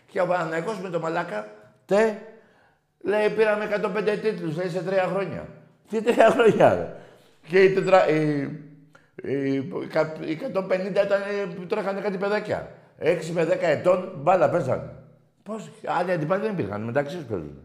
[0.07, 1.47] Και ο Παναγιώτο με το μαλάκα,
[1.85, 2.19] τε,
[3.01, 5.47] λέει πήραμε 105 τίτλους, λέει σε τρία χρόνια.
[5.91, 6.95] Τι τρία χρόνια, ρε.
[7.49, 8.09] Και οι, τετρα...
[8.09, 8.41] οι...
[9.23, 9.71] οι
[10.55, 11.21] 150 ήταν
[11.57, 12.69] που τρέχανε κάτι παιδάκια.
[13.03, 14.91] 6 με 10 ετών μπάλα παίζανε.
[15.43, 17.59] Πώς, άλλοι αντιπάλοι δεν υπήρχαν, μεταξύ τους παίζουν.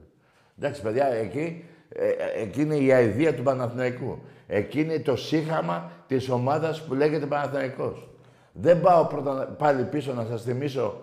[0.58, 1.66] Εντάξει, παιδιά, εκεί,
[1.98, 4.20] ε, ε, εκεί είναι η αηδία του Παναθηναϊκού.
[4.48, 8.10] Εκεί είναι το σύγχαμα της ομάδας που λέγεται Παναθηναϊκός.
[8.52, 11.02] Δεν πάω πρώτα, πάλι πίσω να σας θυμίσω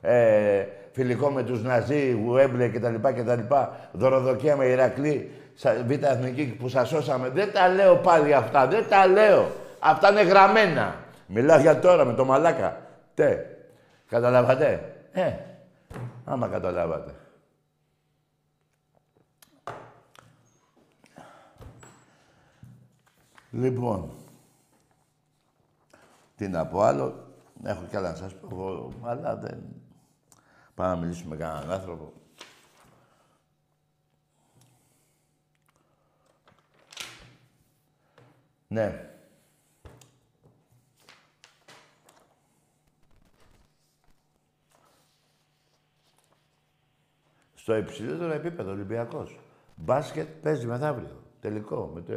[0.00, 2.94] ε, φιλικό με τους Ναζί, Γουέμπλε κτλ.
[2.94, 3.54] κτλ.
[3.92, 5.30] Δωροδοκία με Ηρακλή,
[5.86, 7.28] Β' Εθνική που σας σώσαμε.
[7.28, 9.50] Δεν τα λέω πάλι αυτά, δεν τα λέω.
[9.78, 10.94] Αυτά είναι γραμμένα.
[11.26, 12.76] Μιλάω για τώρα με το μαλάκα.
[13.14, 13.38] Τε.
[14.08, 15.32] Καταλάβατε; Ε,
[16.24, 17.10] άμα καταλάβατε.
[23.54, 24.10] Λοιπόν,
[26.36, 29.62] τι να πω άλλο, έχω κι άλλα να σας πω, αλλά δεν...
[30.74, 32.12] Πάμε να μιλήσουμε με κανέναν άνθρωπο.
[38.68, 39.10] Ναι.
[47.54, 49.38] Στο υψηλότερο επίπεδο Ολυμπιακός.
[49.76, 51.23] Μπάσκετ παίζει μεθαύριο.
[51.44, 52.14] Τελικό, με, το,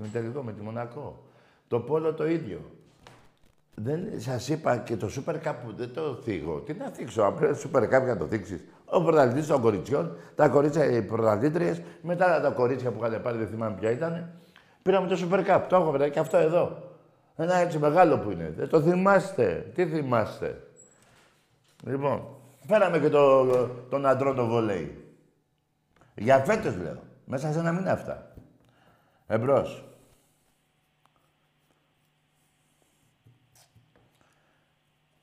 [0.00, 1.22] με τελικό, με τη Μονακό.
[1.68, 2.60] Το πόλο το ίδιο.
[3.74, 6.58] Δεν σας είπα και το Super Cup που δεν το θίγω.
[6.60, 8.64] Τι να θίξω, απλά το Super Cup να το θίξεις.
[8.84, 13.46] Ο πρωταθλητής των κοριτσιών, τα κορίτσια, οι πρωταθλήτριες, μετά τα κορίτσια που είχαν πάρει, δεν
[13.48, 14.30] θυμάμαι ποια ήταν.
[14.82, 15.62] Πήραμε το Super Cup.
[15.68, 16.82] Το έχω και αυτό εδώ.
[17.36, 18.52] Ένα έτσι μεγάλο που είναι.
[18.56, 19.72] Δεν το θυμάστε.
[19.74, 20.62] Τι θυμάστε.
[21.84, 22.22] Λοιπόν,
[22.66, 23.46] φέραμε και το,
[23.90, 25.04] τον αντρό το βολέι.
[26.14, 27.08] Για φέτος λέω.
[27.24, 28.29] Μέσα σε ένα μήνα αυτά.
[29.32, 29.84] Εμπρός.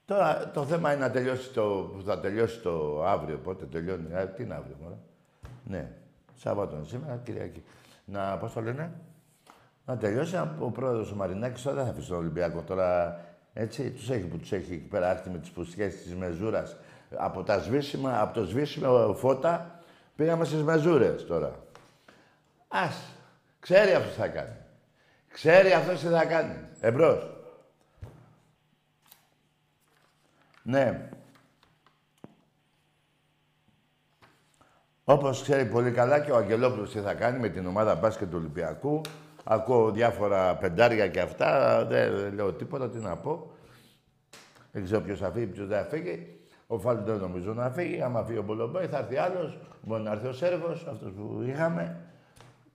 [0.05, 3.37] Τώρα το θέμα είναι να τελειώσει το, θα τελειώσει το αύριο.
[3.37, 4.15] Πότε τελειώνει.
[4.15, 4.95] Α, τι είναι αύριο, μωρέ;
[5.63, 5.91] Ναι.
[6.35, 7.63] Σάββατο είναι σήμερα, Κυριακή.
[8.05, 8.91] Να, πώς το λένε;
[9.85, 12.61] Να τελειώσει ο πρόεδρος ο Μαρινάκης τώρα δεν θα αφήσει τον Ολυμπιακό.
[12.61, 13.19] Τώρα
[13.53, 16.77] έτσι τους έχει που τους έχει εκεί πέρα με τις πουστιές της Μεζούρας.
[17.15, 19.79] Από, τα σβήσιμα, από το σβήσιμο φώτα
[20.15, 21.55] πήγαμε στις Μεζούρες τώρα.
[22.67, 23.16] Ας,
[23.67, 24.55] ξέρει αυτός τι θα κάνει.
[25.31, 26.55] Ξέρει αυτός τι θα κάνει.
[26.79, 27.29] Εμπρός.
[30.63, 31.09] Ναι.
[35.03, 38.37] Όπως ξέρει πολύ καλά και ο Αγγελόπουλος τι θα κάνει με την ομάδα μπάσκετ του
[38.37, 39.01] Ολυμπιακού.
[39.43, 41.85] Ακούω διάφορα πεντάρια και αυτά.
[41.85, 43.51] Δεν λέω τίποτα, τι να πω.
[44.71, 46.39] Δεν ξέρω ποιος θα φύγει, ποιος δεν θα φύγει.
[46.67, 48.01] Ο Φάλου δεν νομίζω να φύγει.
[48.01, 49.59] Άμα φύγει ο Μπολομπόη θα έρθει άλλος.
[49.81, 52.01] Μπορεί να έρθει ο Σέρβος, αυτός που είχαμε.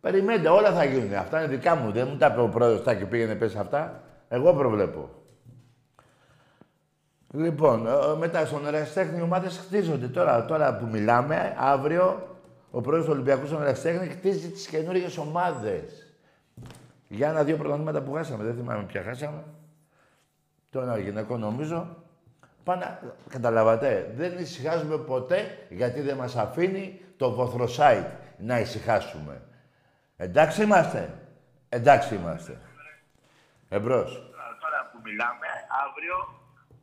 [0.02, 1.14] Περιμένετε, όλα θα γίνουν.
[1.14, 1.92] Αυτά είναι δικά μου.
[1.92, 4.02] Δεν μου τα είπε ο πρόεδρος και πήγαινε πέσει αυτά.
[4.28, 5.10] Εγώ προβλέπω.
[7.32, 10.08] Λοιπόν, ε, μετά στον Εραστέχνη οι ομάδες χτίζονται.
[10.08, 12.36] Τώρα, τώρα που μιλάμε, αύριο
[12.70, 16.14] ο πρόεδρος του Ολυμπιακού στον Εραστέχνη χτίζει τις καινούργιες ομάδες.
[17.08, 19.44] Για ένα-δύο πρωταθλήματα που χάσαμε, δεν θυμάμαι ποια χάσαμε.
[20.70, 21.96] Το ένα γυναικό νομίζω.
[22.64, 28.06] Πάνε, καταλαβατε, δεν ησυχάζουμε ποτέ γιατί δεν μας αφήνει το βοθροσάιτ
[28.38, 29.40] να ησυχάσουμε.
[30.22, 31.18] Εντάξει είμαστε.
[31.68, 32.60] Εντάξει είμαστε.
[33.68, 34.12] Εμπρός.
[34.60, 35.46] Τώρα που μιλάμε,
[35.86, 36.40] αύριο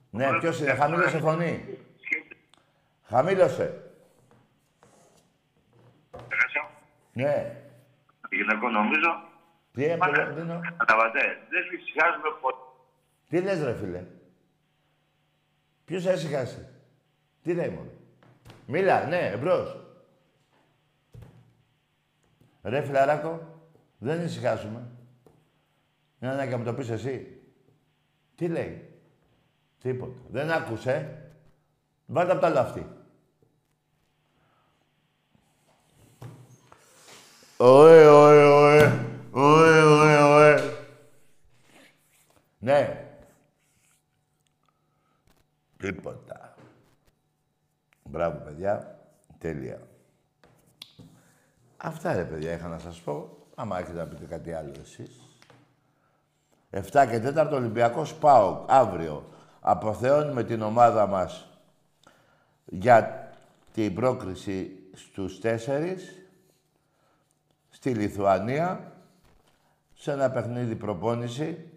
[0.09, 1.77] ναι, ποιος είναι, χαμήλωσε φωνή.
[3.03, 3.91] Χαμήλωσε.
[7.13, 7.55] Ναι.
[8.29, 9.21] Γυναικό νομίζω.
[9.73, 10.59] Τι έπρεπε, τι είναι.
[10.77, 12.57] Καταλαβαίνετε, δεν φυσικάζουμε ποτέ.
[13.29, 14.03] Τι λες ρε φίλε;
[15.85, 16.73] Ποιος έσυχασε;
[17.43, 17.91] Τι λέει μόνο;
[18.65, 19.88] Μίλα, ναι, εμπρός.
[22.61, 23.61] Ρε φιλαράκο,
[23.97, 24.87] δεν ησυχάσουμε.
[26.19, 27.41] Μια να και μου το πεις εσύ.
[28.35, 28.93] Τι λέει.
[29.81, 30.21] Τίποτα.
[30.29, 31.23] Δεν άκουσε.
[32.05, 32.87] Βάλτε απ' τα λαφτή.
[37.57, 39.05] Ωε, ωε, ωε.
[39.31, 40.77] Ωε, ωε, ωε.
[42.59, 43.07] Ναι.
[45.77, 46.55] Τίποτα.
[48.03, 48.99] Μπράβο, παιδιά.
[49.37, 49.88] Τέλεια.
[51.81, 53.37] Αυτά, ρε παιδιά, είχα να σας πω.
[53.55, 55.19] Άμα έχετε να πείτε κάτι άλλο εσείς.
[56.71, 61.59] 7 και 4 Ολυμπιακός πάω αύριο αποθεώνουμε την ομάδα μας
[62.65, 63.31] για
[63.73, 66.25] την πρόκριση στους τέσσερις
[67.69, 68.91] στη Λιθουανία
[69.93, 71.69] σε ένα παιχνίδι προπόνηση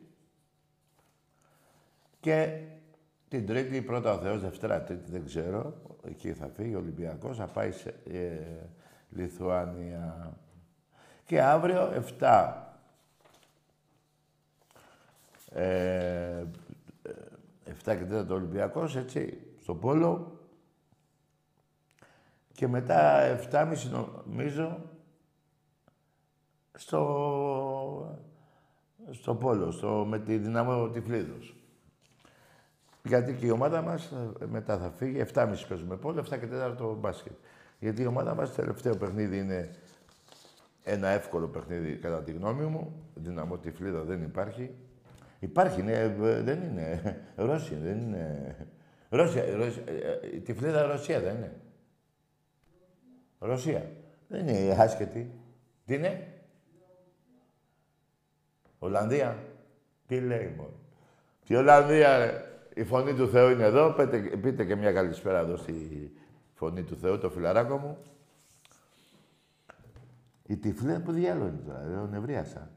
[2.20, 2.60] και
[3.28, 7.46] την Τρίτη, πρώτα ο Θεός, Δευτέρα, Τρίτη, δεν ξέρω, εκεί θα φύγει ο Ολυμπιακός, θα
[7.46, 8.38] πάει σε ε,
[9.14, 10.36] Λιθουανία.
[11.24, 12.52] Και αύριο 7
[15.54, 16.44] ε,
[17.84, 20.40] 7 και 4 το Ολυμπιακός, έτσι, στο Πόλο.
[22.52, 23.20] Και μετά
[23.50, 24.78] 7.30 νομίζω
[26.74, 28.18] στο,
[29.10, 31.56] στο Πόλο, στο, με τη δυναμό Τυφλίδος.
[33.02, 36.74] Γιατί και η ομάδα μας ε, μετά θα φύγει, 7.30 παίζουμε Πόλο, 7 και 4
[36.76, 37.32] το μπάσκετ.
[37.82, 39.70] Γιατί η ομάδα μας τελευταίο παιχνίδι είναι
[40.82, 43.10] ένα εύκολο παιχνίδι κατά τη γνώμη μου.
[43.14, 44.74] Δυναμό Τυφλίδα δεν υπάρχει.
[45.38, 46.08] Υπάρχει, ναι, ε,
[46.42, 47.00] δεν είναι.
[47.36, 48.56] Ρώσια, δεν είναι.
[49.08, 51.60] Ρώσια, Ρώσια ε, Τυφλίδα Ρωσία δεν είναι.
[53.38, 53.90] Ρωσία.
[54.28, 55.30] Δεν είναι άσχετη.
[55.84, 56.28] Τι είναι;
[58.78, 59.38] Ολλανδία.
[60.06, 60.74] Τι λέει μόνο.
[61.46, 62.44] Τι Ολλανδία, ρε.
[62.74, 63.92] Η φωνή του Θεού είναι εδώ.
[63.92, 65.72] Πείτε, πείτε και μια καλησπέρα εδώ στη
[66.62, 67.98] φωνή του Θεού, το φιλαράκο μου.
[70.46, 72.70] Η τυφλή που διάλογο είναι τώρα, δεν νευρίασα.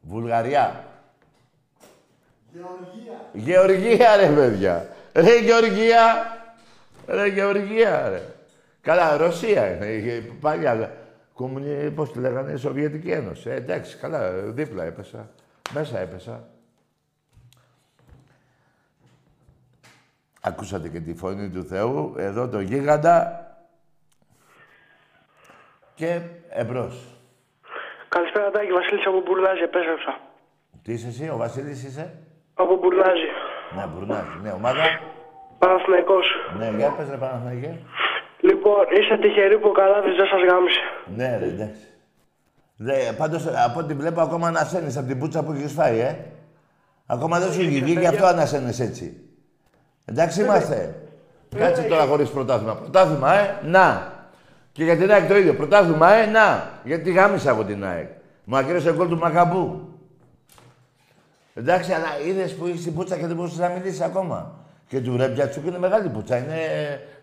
[0.00, 0.84] Βουλγαρία.
[2.52, 3.30] Γεωργία.
[3.32, 4.88] Γεωργία, ρε παιδιά.
[5.12, 6.04] Ρε Γεωργία.
[7.06, 8.22] Ρε Γεωργία, ρε.
[8.80, 10.20] Καλά, Ρωσία είναι.
[10.40, 10.96] Παλιά,
[11.32, 11.90] κομμουνι...
[11.90, 13.50] πώς τη λέγανε, Σοβιετική Ένωση.
[13.50, 15.30] Ε, εντάξει, καλά, δίπλα έπεσα.
[15.72, 16.48] Μέσα έπεσα.
[20.46, 23.46] Ακούσατε και τη φωνή του Θεού, εδώ το γίγαντα
[25.94, 26.94] και εμπρός.
[28.08, 28.72] Καλησπέρα, Τάκη.
[28.72, 30.18] Βασίλης από Μπουρλάζη, επέστρεψα.
[30.82, 32.18] Τι είσαι εσύ, ο Βασίλης είσαι;
[32.54, 33.30] Από Μπουρλάζη.
[33.76, 34.38] Ναι, Μπουρνάζη.
[34.42, 34.82] Ναι, ομάδα.
[35.58, 36.26] Παναθηναϊκός.
[36.58, 37.78] Ναι, για πες ρε Παναθηναϊκέ.
[38.40, 40.80] Λοιπόν, είστε τυχεροί που ο Καλάθης δεν σας γάμισε.
[41.16, 41.86] Ναι, ρε, εντάξει.
[42.76, 46.16] Δε, πάντως, από ό,τι βλέπω, ακόμα ανασένεις από την πουτσα που έχεις φάει, ε.
[47.06, 49.23] Ακόμα δεν σου έχει βγει, γι' αυτό ανασένεις έτσι.
[50.04, 50.94] Εντάξει είμαστε.
[51.56, 52.74] Κάτσε τώρα χωρίς πρωτάθλημα.
[52.74, 53.60] Πρωτάθλημα, ε.
[53.64, 54.12] Να.
[54.72, 55.54] Και για την ΑΕΚ το ίδιο.
[55.54, 56.26] Πρωτάθλημα, ε.
[56.26, 56.70] Να.
[56.84, 58.08] Γιατί γάμισα από την ΑΕΚ.
[58.44, 59.88] Μου ακύρωσε γκολ του Μακαμπού.
[61.54, 64.58] Εντάξει, αλλά είδες που είσαι την πουτσα και δεν μπορούσες να μιλήσεις ακόμα.
[64.88, 66.36] Και του Ρεμπιατσούκ είναι μεγάλη πουτσα.
[66.36, 66.60] Είναι.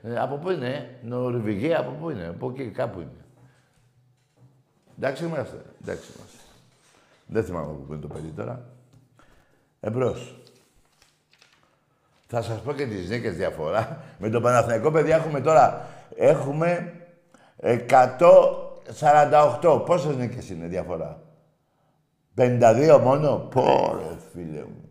[0.04, 2.28] ε, από πού είναι, ε; Νορβηγία, από πού είναι.
[2.28, 3.26] Από εκεί κάπου είναι.
[4.98, 5.62] Εντάξει είμαστε.
[5.82, 6.38] Εντάξει είμαστε.
[7.26, 8.65] Δεν θυμάμαι πού είναι το παιδί τώρα.
[9.80, 10.40] Εμπρός.
[12.34, 14.04] Θα σας πω και τις νίκες διαφορά.
[14.17, 15.86] Με τον Παναθηναϊκό, παιδιά, έχουμε τώρα...
[16.15, 16.94] Έχουμε
[19.62, 19.82] 148.
[19.86, 21.22] Πόσες νίκες είναι διαφορά;
[22.38, 24.89] 52 μόνο; Πω, ρε, φίλε μου.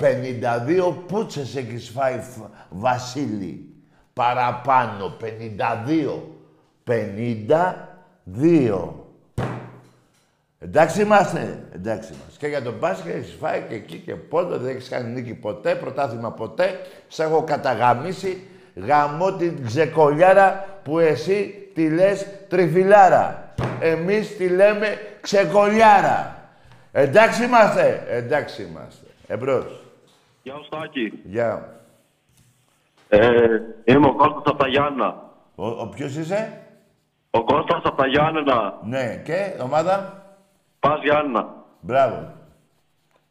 [0.00, 3.74] 52 πούτσες έχεις φάει, Φ- Βασίλη.
[4.12, 5.16] Παραπάνω.
[5.20, 6.22] 52.
[6.84, 9.03] 52.
[10.64, 11.64] Εντάξει είμαστε.
[11.74, 12.38] Εντάξει είμαστε.
[12.38, 14.58] Και για τον μπάσκετ έχεις φάει και εκεί και πόντο.
[14.58, 16.80] Δεν έχεις κάνει νίκη ποτέ, πρωτάθλημα ποτέ.
[17.08, 18.46] Σ' έχω καταγαμίσει.
[18.74, 23.54] Γαμώ την ξεκολιάρα που εσύ τη λες τριφυλάρα.
[23.80, 26.36] Εμείς τη λέμε ξεκολιάρα.
[26.92, 28.04] Εντάξει είμαστε.
[28.08, 29.06] Εντάξει είμαστε.
[29.26, 29.82] Εμπρός.
[30.42, 31.20] Γεια σου Στάκη.
[31.24, 31.78] Γεια.
[33.08, 33.20] Ε,
[33.84, 35.22] είμαι ο Κώστας από τα Γιάννα.
[35.54, 36.60] Ο, ο ποιος είσαι;
[37.30, 38.78] Ο Κώστας από τα Γιάννενα.
[38.84, 39.22] Ναι.
[39.24, 40.23] Και ομάδα;
[40.84, 41.42] Πας Γιάννα.
[41.80, 42.32] Μπράβο.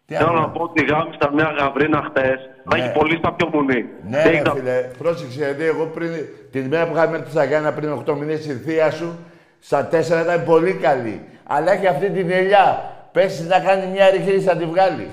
[0.06, 2.40] Τι Θέλω άλλο; να πω ότι γάμισα μια γαβρίνα χτες.
[2.70, 2.84] Θα Ναι.
[2.84, 3.86] έχει πολύ στα πιο μουνή.
[4.10, 6.12] Ναι, Δεν ρε ήταν- φίλε, πρόσεξε, γιατί εγώ πριν,
[6.52, 9.18] την μέρα που είχαμε έρθει στα Γιάννα πριν 8 μήνες η θεία σου,
[9.60, 11.22] στα 4 ήταν πολύ καλή.
[11.44, 12.92] Αλλά έχει αυτή την ελιά.
[13.12, 15.10] Πέσει να κάνει μια ρηχή να τη βγάλει.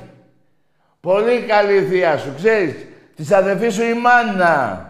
[1.00, 2.74] Πολύ καλή η θεία σου, ξέρεις.
[3.16, 4.84] Της αδερφή σου η μάνα.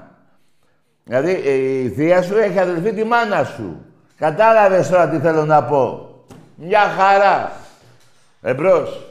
[1.05, 1.53] Δηλαδή ε,
[1.85, 3.85] η θεία σου έχει αδελφή τη μάνα σου.
[4.17, 6.10] Κατάλαβες τώρα τι θέλω να πω.
[6.63, 7.53] Μια χαρά.
[8.43, 9.05] Εμπρός.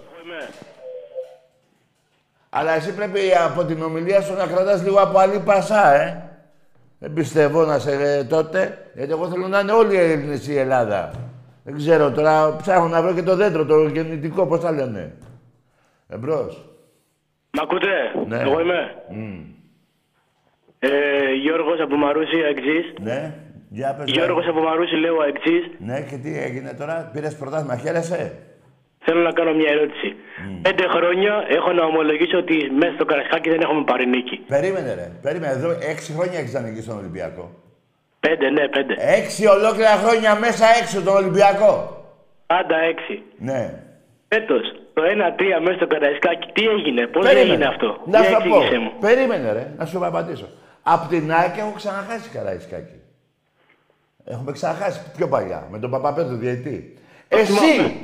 [2.49, 6.23] Αλλά εσύ πρέπει από την ομιλία σου να κρατάς λίγο από άλλη πασά, ε.
[6.99, 10.57] Δεν πιστεύω να σε ε, τότε, γιατί εγώ θέλω να είναι όλοι οι Έλληνες η
[10.57, 11.11] Ελλάδα.
[11.63, 15.13] Δεν ξέρω τώρα, ψάχνω να βρω και το δέντρο, το γεννητικό, πώς τα λένε.
[16.09, 16.65] Εμπρός.
[17.51, 17.87] Μ' ακούτε,
[18.27, 18.39] Ναι.
[18.39, 18.95] εγώ είμαι.
[20.79, 20.89] Ε,
[21.41, 22.93] Γιώργος από Μαρούσι, εξής.
[23.01, 23.33] Ναι,
[23.77, 24.11] για πες.
[24.11, 25.63] Γιώργος από Μαρούσι, λέω εξής.
[25.79, 28.21] Ναι, και τι έγινε τώρα, πήρες πρωτάθλημα, χαίρεσαι;
[29.05, 30.15] Θέλω να κάνω μια ερώτηση.
[30.61, 34.35] Πέντε χρόνια έχω να ομολογήσω ότι μέσα στο Καρασκάκι δεν έχουμε πάρει νίκη.
[34.47, 35.53] Περίμενε ρε, περίμενε.
[35.53, 37.51] Εδώ έξι χρόνια έχεις νικήσεις στον Ολυμπιακό.
[38.19, 38.93] Πέντε, ναι, πέντε.
[39.17, 41.73] Έξι ολόκληρα χρόνια μέσα έξω τον Ολυμπιακό.
[42.47, 43.21] Πάντα έξι.
[43.37, 43.61] Ναι.
[44.27, 44.61] Φέτος,
[44.93, 47.49] το 1-3 μέσα στο Καραϊσκάκι, τι έγινε, πώς Περίμενε.
[47.51, 48.55] έγινε αυτό; Να Για σου πω.
[48.55, 48.91] εξήγησέ μου.
[48.99, 50.47] Περίμενε ρε, να σου απαντήσω.
[50.83, 52.98] Απ' την ΑΕΚ έχω ξαναχάσει Καραϊσκάκη.
[54.23, 56.93] Έχουμε ξαναχάσει πιο παλιά, με τον Παπαπέτρο διαιτή.
[57.27, 57.97] Εσύ,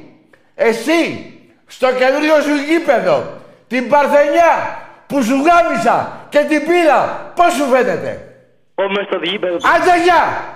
[0.55, 1.33] εσύ,
[1.65, 3.23] στο καινούριο σου γήπεδο,
[3.67, 8.35] την Παρθενιά που σου γάμισα και την πήρα, πώς σου φαίνεται;
[8.75, 9.55] Εγώ μέσα στο γήπεδο.
[9.55, 10.53] Άντε γεια!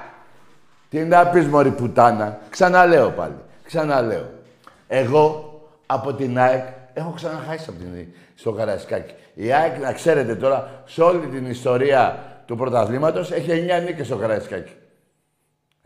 [0.89, 2.39] Τι να πεις μωρή πουτάνα.
[2.50, 3.36] Ξαναλέω πάλι.
[3.63, 4.30] Ξαναλέω.
[4.88, 5.54] Εγώ
[5.86, 9.13] από την ΑΕΚ έχω ξαναχάσει από την, στο Καραϊσκάκι.
[9.34, 14.15] Η ΑΕΚ, να ξέρετε τώρα, σε όλη την ιστορία του πρωταθλήματος έχει 9 νίκες στο
[14.15, 14.72] Καραϊσκάκι.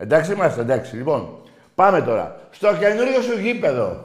[0.04, 0.96] Εντάξει είμαστε, εντάξει.
[0.96, 1.42] Λοιπόν,
[1.74, 2.48] πάμε τώρα.
[2.50, 4.04] Στο καινούριο σου γήπεδο.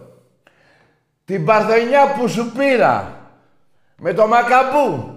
[1.25, 3.17] Την Παρθενιά που σου πήρα.
[3.97, 5.13] Με το Μακαμπού.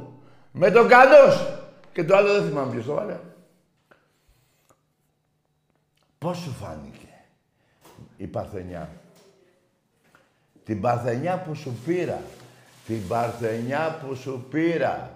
[0.53, 1.47] Με τον Καντός.
[1.93, 3.17] Και το άλλο δεν θυμάμαι ποιος το βάλε.
[6.19, 7.07] Πώς σου φάνηκε
[8.17, 8.89] η Παρθενιά;
[10.65, 12.21] Την Παρθενιά που σου πήρα.
[12.87, 15.11] Την Παρθενιά που σου πήρα.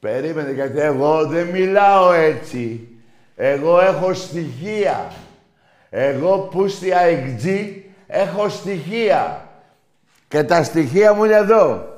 [0.00, 2.88] Περίμενε γιατί εγώ δεν μιλάω έτσι.
[3.36, 5.12] Εγώ έχω στοιχεία.
[5.90, 9.48] Εγώ που στη αεκτζή έχω στοιχεία.
[10.28, 11.94] Και τα στοιχεία μου είναι εδώ.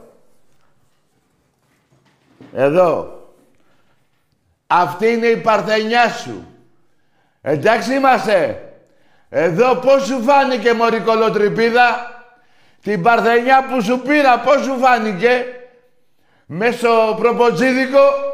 [2.55, 3.23] Εδώ.
[4.67, 6.47] Αυτή είναι η παρθενιά σου.
[7.43, 8.63] Εντάξει είμαστε.
[9.29, 12.17] Εδώ πώς σου φάνηκε μωρή κολοτρυπίδα;
[12.83, 15.45] Την παρθενιά που σου πήρα πώς σου φάνηκε;
[16.47, 18.28] Μέσω προποτζίδικο;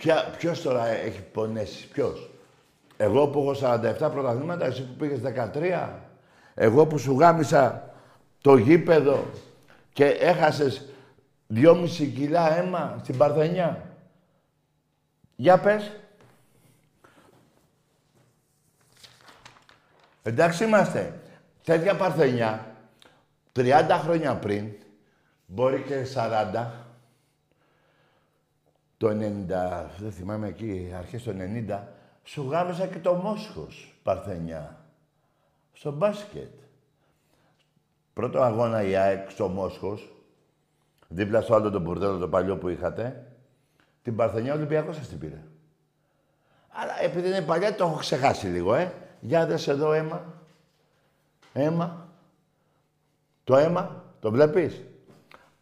[0.00, 2.30] Ποια, ποιος τώρα έχει πονέσει, ποιος;
[2.96, 5.88] Εγώ που έχω 47 πρωταθλήματα, εσύ που πήγες 13.
[6.54, 7.94] Εγώ που σου γάμισα
[8.40, 9.24] το γήπεδο
[9.92, 10.88] και έχασες
[11.54, 13.96] 2,5 κιλά αίμα στην Παρθενιά.
[15.36, 15.90] Για πες.
[20.22, 21.20] Εντάξει είμαστε.
[21.64, 22.66] Τέτοια Παρθενιά,
[23.56, 24.72] 30 χρόνια πριν,
[25.46, 26.79] μπορεί και 40,
[29.00, 29.12] το 90,
[29.98, 31.34] δεν θυμάμαι εκεί, αρχές του
[31.68, 31.80] 90,
[32.24, 34.84] σου γάμισα και το Μόσχος, Παρθενιά.
[35.72, 36.50] Στο μπάσκετ.
[38.12, 40.12] Πρώτο αγώνα η ΑΕΚ στο Μόσχος,
[41.08, 43.26] δίπλα στο άλλο το μπουρδέλο το παλιό που είχατε,
[44.02, 45.42] την Παρθενιά Ολυμπιακός σας την πήρε.
[46.68, 48.92] Αλλά επειδή είναι παλιά το έχω ξεχάσει λίγο, ε.
[49.20, 50.24] Για δες εδώ αίμα.
[51.52, 52.08] Αίμα.
[53.44, 54.82] Το αίμα, το βλέπεις.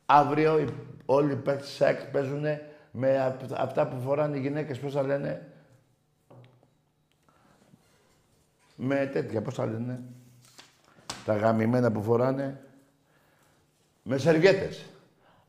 [0.06, 0.74] Αύριο οι-
[1.06, 2.44] όλοι οι παίκτες σεξ παίζουν
[2.90, 5.52] με απ- αυτά που φοράνε οι γυναίκες, πώς τα λένε;
[8.76, 10.00] Με τέτοια, πώς τα λένε;
[11.24, 12.60] Τα γαμημένα που φοράνε;
[14.02, 14.84] Με σερβιέτες.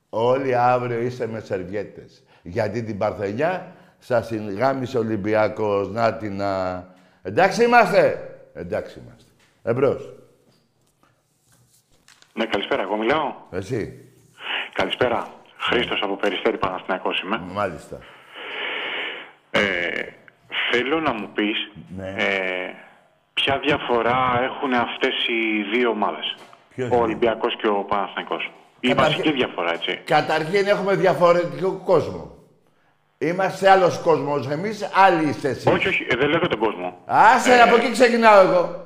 [0.09, 2.23] Όλοι αύριο είστε με σερβιέτες.
[2.43, 5.89] Γιατί την Παρθενιά σας συγγάμισε ο Ολυμπιακός.
[5.89, 6.85] Να την να...
[7.21, 8.29] Εντάξει είμαστε.
[8.53, 9.31] Εντάξει είμαστε.
[9.63, 10.13] Εμπρός.
[12.33, 12.81] Ναι, καλησπέρα.
[12.81, 13.33] Εγώ μιλάω.
[13.51, 14.09] Εσύ.
[14.73, 15.33] Καλησπέρα.
[15.59, 17.41] Χρήστος από Περιστέρη Παναθηναϊκός είμαι.
[17.53, 17.97] Μάλιστα.
[19.51, 19.61] Ε,
[20.71, 22.07] θέλω να μου πεις Ναι.
[22.17, 22.73] ε,
[23.33, 26.35] ποια διαφορά έχουν αυτές οι δύο ομάδες.
[26.75, 29.99] Ποιος ο είναι; Ολυμπιακός και ο Παναθηναϊκός; Η Καταρχήν- βασική διαφορά, έτσι.
[30.05, 32.33] Καταρχήν έχουμε διαφορετικό κόσμο.
[33.17, 35.65] Είμαστε άλλος κόσμος εμείς, άλλοι είστε εσείς.
[35.65, 36.97] Όχι, όχι, ε, δεν λέω για τον κόσμο.
[37.05, 38.85] Άσε, από εκεί ξεκινάω εγώ.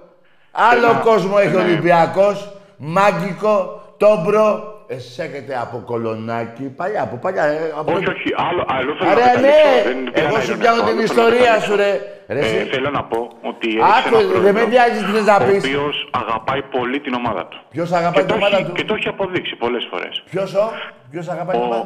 [0.52, 4.72] Άλλο Ένα- κόσμο έχει ο ένα- Ολυμπιακός, Μάγκικο, Τόμπρο.
[4.96, 7.44] Εσείς έχετε από κολονάκι, παλιά, από παλιά.
[7.44, 7.92] ε, Από...
[7.96, 9.68] Όχι, όχι, άλλο, άλλο θέλω Ρε, να καταλήξω.
[9.76, 9.84] ναι!
[9.90, 11.72] Δεν πήρα Εγώ να σου ειρωνευτώ, πιάνω άλλο την θέλω να ιστορία καταλήξω.
[11.72, 11.92] σου, ρε.
[12.36, 12.58] Ρε, Ε, εσύ.
[12.74, 13.20] θέλω να πω
[13.52, 15.62] ότι Άκου, έριξε ένα δεν με πρόεδρο, νοιάζει τι θες να ο πεις.
[15.64, 17.58] οποίος αγαπάει πολύ την ομάδα του.
[17.74, 20.14] Ποιος αγαπάει Και την το ομάδα έχει- του; Και το έχει αποδείξει πολλές φορές.
[20.32, 20.66] Ποιος ο,
[21.12, 21.86] ποιος αγαπάει την Ο, ομάδα;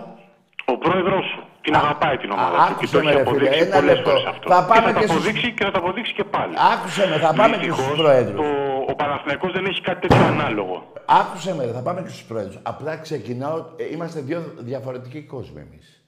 [0.74, 3.24] ο πρόεδρος σου την αγαπάει την ομάδα α, του και άκουσε το με, έχει ρε,
[3.24, 4.10] φίλε, αποδείξει ένα πολλές λεπτό.
[4.10, 4.46] φορές αυτό.
[4.54, 6.54] Θα και πάμε θα και το στους- αποδείξει και θα το αποδείξει και πάλι.
[6.74, 8.40] Άκουσε με, θα πάμε και Δυστυχώς, στους πρόεδρους.
[8.88, 10.92] Το, ο Παναθηναϊκός δεν έχει κάτι τέτοιο ανάλογο.
[11.06, 12.60] Άκουσε με, ρε, θα πάμε και στους πρόεδρους.
[12.64, 16.02] Απλά ξεκινάω, ε, είμαστε δύο διαφορετικοί κόσμοι εμείς.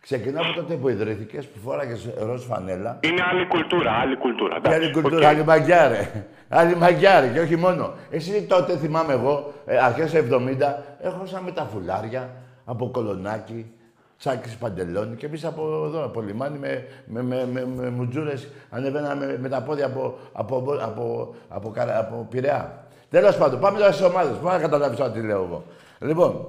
[0.00, 2.98] Ξεκινάω από τότε που ιδρύθηκες, που φόραγες ροζ φανέλα.
[3.02, 4.60] Είναι άλλη κουλτούρα, άλλη κουλτούρα.
[4.60, 5.34] Και εντάξει, άλλη κουλτούρα, οκ.
[5.34, 6.26] άλλη μαγιά, ρε.
[6.48, 7.92] Άλλη μαγιά, ρε, και όχι μόνο.
[8.10, 12.30] Εσύ τότε θυμάμαι εγώ, ε, αρχές 70, έχω σαν με τα φουλάρια,
[12.64, 13.72] από κολονάκι,
[14.18, 19.26] τσάκης παντελόνι και εμείς από εδώ, από λιμάνι, με, με, με, με, με μουτζούρες, ανεβαίναμε
[19.26, 22.84] με, με τα πόδια από, από, από, από, από, Καρα- από Πειραιά.
[23.10, 24.36] Τέλος πάντων, πάμε τώρα στις ομάδες.
[24.42, 25.64] Πώς να καταλάβεις τώρα τι λέω εγώ.
[25.98, 26.46] Λοιπόν,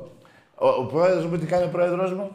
[0.56, 2.32] ο, ο πρόεδρος μου, τι κάνει ο πρόεδρος μου;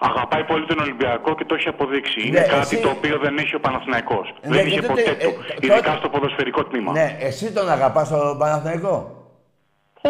[0.00, 2.26] Αγαπάει πολύ τον Ολυμπιακό και το έχει αποδείξει.
[2.26, 4.34] Είναι Ναι, κάτι εσύ- το οποίο δεν έχει ο Παναθηναϊκός.
[4.42, 5.34] Ναι, δεν και είχε τότε- ποτέ ε, του.
[5.36, 6.92] τότε- Ειδικά στο ποδοσφαιρικό τμήμα.
[6.92, 9.17] Ναι, εσύ τον αγαπάς τον Παναθηναϊκό;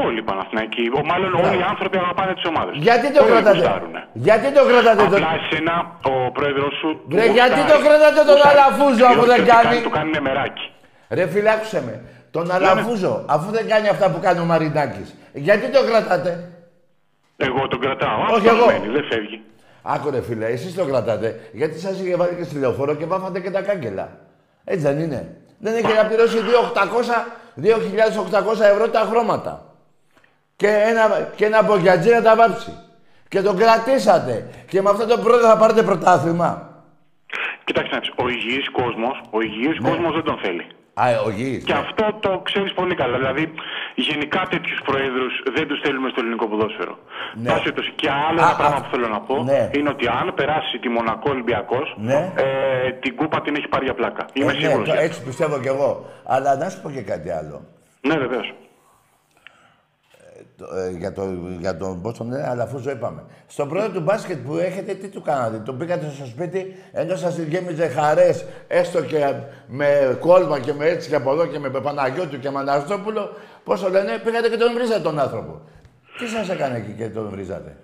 [0.05, 2.75] Όλοι οι Παναθηναϊκοί, ο- μάλλον όλοι οι άνθρωποι αγαπάνε τις ομάδες.
[2.87, 4.01] Γιατί το Όλοι κρατάτε; γουστάρουνε.
[4.13, 5.15] Γιατί το κρατάτε τον...
[5.23, 5.75] Απλά εσένα
[6.13, 6.89] ο πρόεδρος σου...
[7.09, 7.73] του Ρε, γιατί γουστάρει.
[7.73, 8.59] το κρατάτε τον Γουστάρει.
[8.59, 9.81] Αλαφούζο αφού Διότι δεν ό,τι κάνει.
[9.87, 10.67] Του κάνει μεράκι.
[11.17, 11.95] Ρε φίλε, άκουσε με.
[12.31, 15.09] Τον Αλαφούζο, αφού δεν κάνει αυτά που κάνει ο Μαρινάκης.
[15.47, 16.31] Γιατί το κρατάτε;
[17.37, 18.19] Εγώ τον κρατάω.
[18.37, 18.67] Όχι Αυτό εγώ.
[18.67, 19.39] μένει, δεν φεύγει.
[19.83, 21.29] Άκου ρε φίλε, εσείς το κρατάτε.
[21.53, 24.09] Γιατί σας είχε βάλει και στη λεωφόρο και βάφατε και τα κάγκελα.
[24.65, 25.37] Έτσι δεν είναι.
[25.59, 26.37] Δεν έχει να πληρώσει
[27.63, 29.63] 2.800 ευρώ τα χρώματα.
[30.61, 31.03] Και ένα,
[31.37, 32.73] και ένα μπογιατζί να τα βάψει.
[33.29, 34.35] Και τον κρατήσατε.
[34.71, 36.51] Και με αυτό το πρώτο θα πάρετε πρωτάθλημα.
[37.65, 39.89] Κοιτάξτε να δεις, ο υγιής κόσμος, ο υγιής Ναι.
[39.89, 40.67] κόσμος δεν τον θέλει.
[40.95, 41.65] Α, ο γης.
[41.65, 43.17] Και αυτό το ξέρεις πολύ καλά.
[43.17, 43.53] Δηλαδή,
[43.95, 46.99] γενικά τέτοιους προέδρους δεν τους θέλουμε στο ελληνικό ποδόσφαιρο.
[47.35, 47.49] Ναι.
[47.51, 47.93] Πάση περιπτώσει.
[48.01, 49.71] Και άλλο Α, ένα πράγμα α, που θέλω να πω ναι.
[49.77, 52.33] είναι ότι αν περάσει τη Μονακό Ολυμπιακός, Ναι.
[52.37, 54.23] ε, την κούπα την έχει πάρει για πλάκα.
[54.25, 54.77] Ε, Είμαι ναι, σίγουρος.
[54.79, 55.05] το- γι' αυτό.
[55.05, 55.91] έτσι πιστεύω κι εγώ.
[56.35, 57.57] Αλλά να σου πω και κάτι άλλο.
[58.09, 58.53] Ναι, βεβαίως.
[60.59, 61.23] Το- ε, για, το,
[61.59, 63.23] για τον πώς τον λένε, αλλά αφού το είπαμε.
[63.47, 65.59] Στον πρώτο του μπάσκετ που έχετε, τι του κάνατε.
[65.59, 69.35] Τον πήγατε στο σπίτι, ενώ σας γέμιζε χαρές, έστω και
[69.67, 73.37] με κόλμα και με έτσι και από εδώ και με Παναγιώτου και με Αναστόπουλο.
[73.65, 75.61] Πώς το λένε, πήγατε και τον βρίζατε τον άνθρωπο.
[76.19, 77.77] Τι σας έκανε εκεί και τον βρίζατε;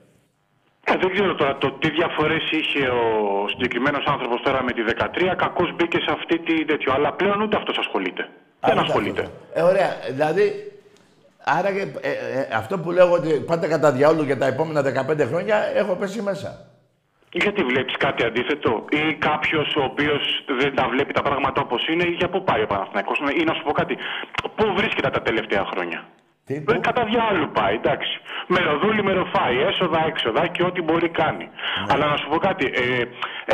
[0.84, 5.34] Ε, δεν ξέρω τώρα το τι διαφορές είχε ο συγκεκριμένος άνθρωπος τώρα με τη 13.
[5.36, 6.92] Κακώς μπήκε σε αυτή τη τέτοιο.
[6.92, 8.28] Αλλά πλέον ούτε αυτός ασχολείται.
[8.60, 9.20] δεν ούτε ασχολείται.
[9.20, 9.34] αυτός.
[9.54, 9.90] Ε, ωραία.
[10.10, 10.44] Δηλαδή,
[11.44, 15.26] άρα και, ε, ε, αυτό που λέω ότι πάτε κατά διαόλου για τα επόμενα 15
[15.26, 16.68] χρόνια, έχω πέσει μέσα.
[17.32, 22.04] Γιατί βλέπεις κάτι αντίθετο, ή κάποιος ο οποίος δεν τα βλέπει τα πράγματα όπως είναι,
[22.04, 23.96] ή για πού πάει ο Παναθηναϊκός; Ή να σου πω κάτι,
[24.56, 26.08] πού βρίσκεται τα τελευταία χρόνια;
[26.46, 28.12] Τι, Ε, πού; κατά διάλογο πάει, εντάξει.
[28.54, 31.44] Μεροδούλη, μεροφάει, έσοδα, έξοδα και ό,τι μπορεί κάνει.
[31.50, 31.90] Ναι.
[31.92, 33.02] Αλλά να σου πω κάτι, ε,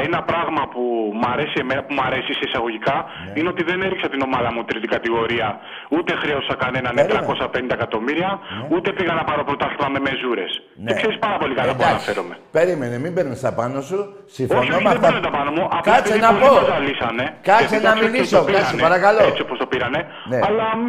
[0.06, 0.82] ένα πράγμα που
[1.20, 3.32] μ' αρέσει, εμένα, που μ' αρέσει σε εισαγωγικά Ναι.
[3.40, 5.48] είναι ότι δεν έριξα την ομάδα μου τρίτη κατηγορία.
[5.96, 7.26] Ούτε χρέωσα κανέναν Περίμενε.
[7.26, 8.30] 450 εκατομμύρια,
[8.74, 10.52] ούτε πήγα να πάρω πρωτάθλημα με μεζούρες.
[10.82, 10.86] Ναι.
[10.88, 11.94] Και ξέρεις πάρα πολύ καλά που Εντάξει.
[11.96, 12.34] αναφέρομαι.
[12.58, 13.98] Περίμενε, μην παίρνεις τα πάνω σου.
[14.36, 15.06] Συμφωνώ Όχι, όχι, με δεν αυτά.
[15.06, 15.64] παίρνω τα πάνω μου.
[15.76, 16.54] Απλά Κάτσε επειδή να πολλοί πω.
[16.60, 19.20] το ζαλίσανε, Κάτσε επειδή να κάποιοι μιλήσω, το πήρανε, κάτσε, παρακαλώ.
[19.30, 20.00] Έτσι όπως το πήρανε.
[20.32, 20.38] Ναι.
[20.46, 20.84] Αλλά μ,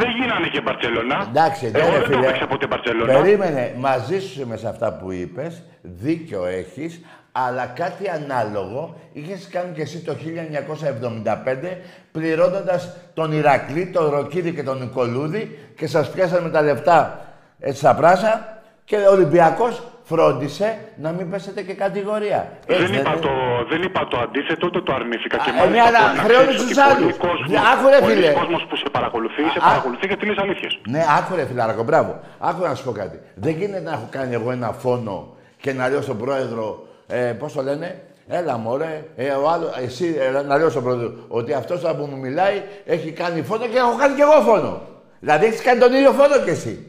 [0.00, 1.18] δεν γίνανε και Μπαρσελόνα.
[1.44, 2.26] Εντάξει, ναι, Εγώ ρε δεν το φίλε.
[2.26, 3.12] έπαιξα ποτέ Μπαρσελόνα.
[3.12, 7.00] Περίμενε, μαζί σου είμαι σε αυτά που είπες, δίκιο έχεις,
[7.32, 11.78] αλλά κάτι ανάλογο είχες κάνει και εσύ το 1975,
[12.12, 17.20] πληρώνοντας τον Ηρακλή, τον Ροκίδη και τον Νικολούδη και σας πιάσανε με τα λεφτά
[17.60, 22.40] έτσι στα πράσα και ο Ολυμπιακός φρόντισε να μην πέσετε και κατηγορία.
[22.66, 23.30] Έτσι Δεν είπα, είναι; το,
[23.70, 25.36] δεν είπα το αντίθετο, ούτε το αρνήθηκα.
[25.36, 27.16] Α, και ε, μάλιστα ναι, αλλά μπορεί να χρεώνεις ξέρεις τους ότι άλλους.
[27.16, 28.32] πολλοί κόσμος- Ναι, άκου, ρε, πολλοί φίλε.
[28.32, 30.72] κόσμος που σε παρακολουθεί, σε Α, παρακολουθεί γιατί λες αλήθειες.
[30.94, 32.12] Ναι, άκου ρε φιλάρακο, μπράβο.
[32.48, 33.16] Άκου να σου πω κάτι.
[33.44, 35.16] Δεν γίνεται να έχω κάνει εγώ ένα φόνο
[35.62, 37.88] και να λέω στον πρόεδρο, ε, πώς το λένε,
[38.28, 42.04] έλα μωρέ, ε, ο άλλο, εσύ ε, να λέω στον πρόεδρο ότι αυτός τώρα που
[42.10, 44.80] μου μιλάει έχει κάνει φόνο και έχω κάνει κι εγώ φόνο.
[45.20, 46.86] Δηλαδή έχεις κάνει τον ίδιο φόνο κι εσύ.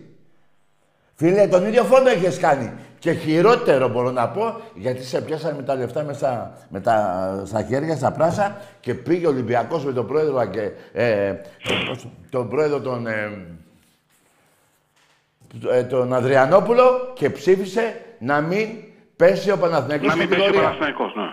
[1.15, 2.73] Φίλε, τον ίδιο φόνο έχεις κάνει.
[3.03, 6.95] Και χειρότερο μπορώ να πω, γιατί σε πιάσανε με τα λεφτά μέσα με τα,
[7.45, 11.33] στα χέρια, στα πράσα και πήγε ο Ολυμπιακός με τον πρόεδρο, και, ε,
[11.87, 13.31] πώς- τον πρόεδρο τον, ε,
[15.71, 18.67] ε, τον Αδριανόπουλο και ψήφισε να μην
[19.15, 20.69] πέσει ο Παναθηναϊκός Να μην στην πέσει ο κατηγορία.
[20.69, 21.27] Παναθηναϊκός, ναι.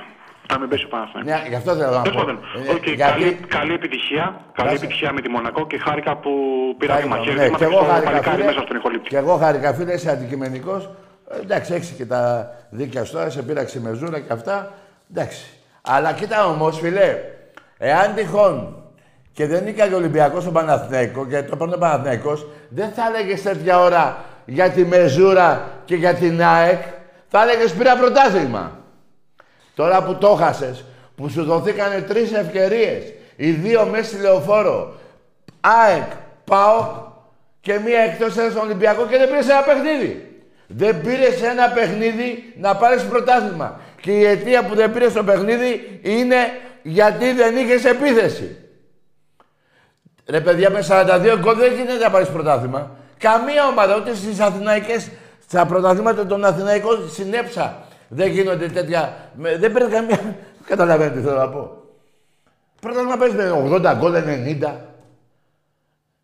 [0.53, 1.43] Να μην πέσει ο Παναθηναϊκός.
[1.43, 2.25] Ναι, γι' αυτό θέλω να Τέλος πω.
[2.25, 4.25] πάντων, Ε, οκ, γιατί- καλή, καλή επιτυχία.
[4.25, 4.75] Καλή Μπράβο.
[4.75, 6.31] επιτυχία με τη Μονακό και χάρηκα που
[6.79, 7.25] πήρα Χάρηκα, βήμα.
[7.25, 8.47] ναι, Χαιρετίσματα και και εγώ στο χάρηκα, παλικάρι φίλε.
[8.51, 9.09] μέσα στον ηχολήπτη.
[9.09, 10.91] Και εγώ χάρηκα, φίλε, είσαι αντικειμενικός.
[11.33, 14.73] Ε, εντάξει, έχεις και τα δίκαια σου τώρα, σε πείραξε μεζούρα και αυτά.
[15.11, 15.45] Εντάξει.
[15.83, 17.19] Αλλά κοίτα όμως, φίλε,
[17.79, 18.85] εάν τυχόν
[19.33, 23.43] και δεν νίκαγε ο Ολυμπιακός στον Παναθηναϊκός και το παίρνει ο Παναθηναϊκός, δεν θα έλεγες
[23.43, 26.83] τέτοια ώρα για τη Μεζούρα και για την ΑΕΚ.
[27.29, 28.79] Θα έλεγες πήρα πρωτάθλημα.
[29.75, 30.85] Τώρα που το χάσες,
[31.17, 34.95] που σου δοθήκανε τρεις ευκαιρίες, οι δύο μέσα στη λεωφόρο,
[35.61, 36.11] ΑΕΚ,
[36.45, 36.87] ΠΑΟΚ
[37.61, 40.30] και μία εκτός έδρας στον Ολυμπιακό και δεν πήρες ένα παιχνίδι.
[40.73, 43.81] Δεν πήρες ένα παιχνίδι να πάρεις πρωτάθλημα.
[44.01, 46.37] Και η αιτία που δεν πήρες το παιχνίδι είναι
[46.83, 48.57] γιατί δεν είχες επίθεση.
[50.27, 52.91] Ρε παιδιά, με 42 γκολ δεν γίνεται να πάρεις πρωτάθλημα.
[53.19, 55.11] Καμία ομάδα, ούτε στις Αθηναϊκές,
[55.49, 57.85] στα πρωταθλήματα των Αθηναϊκών συνέψα.
[58.09, 59.31] Δεν γίνονται τέτοια.
[59.35, 60.37] με- δεν παίρνει καμία.
[60.69, 61.71] Καταλαβαίνετε τι θέλω να πω.
[62.81, 64.75] Πρωτάθλημα παίζεις με 80 γκολ, 90.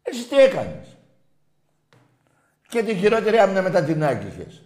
[0.02, 0.95] Εσύ τι έκανες;
[2.68, 4.62] Και τη χειρότερη άμυνα μετά την Άκη είχες.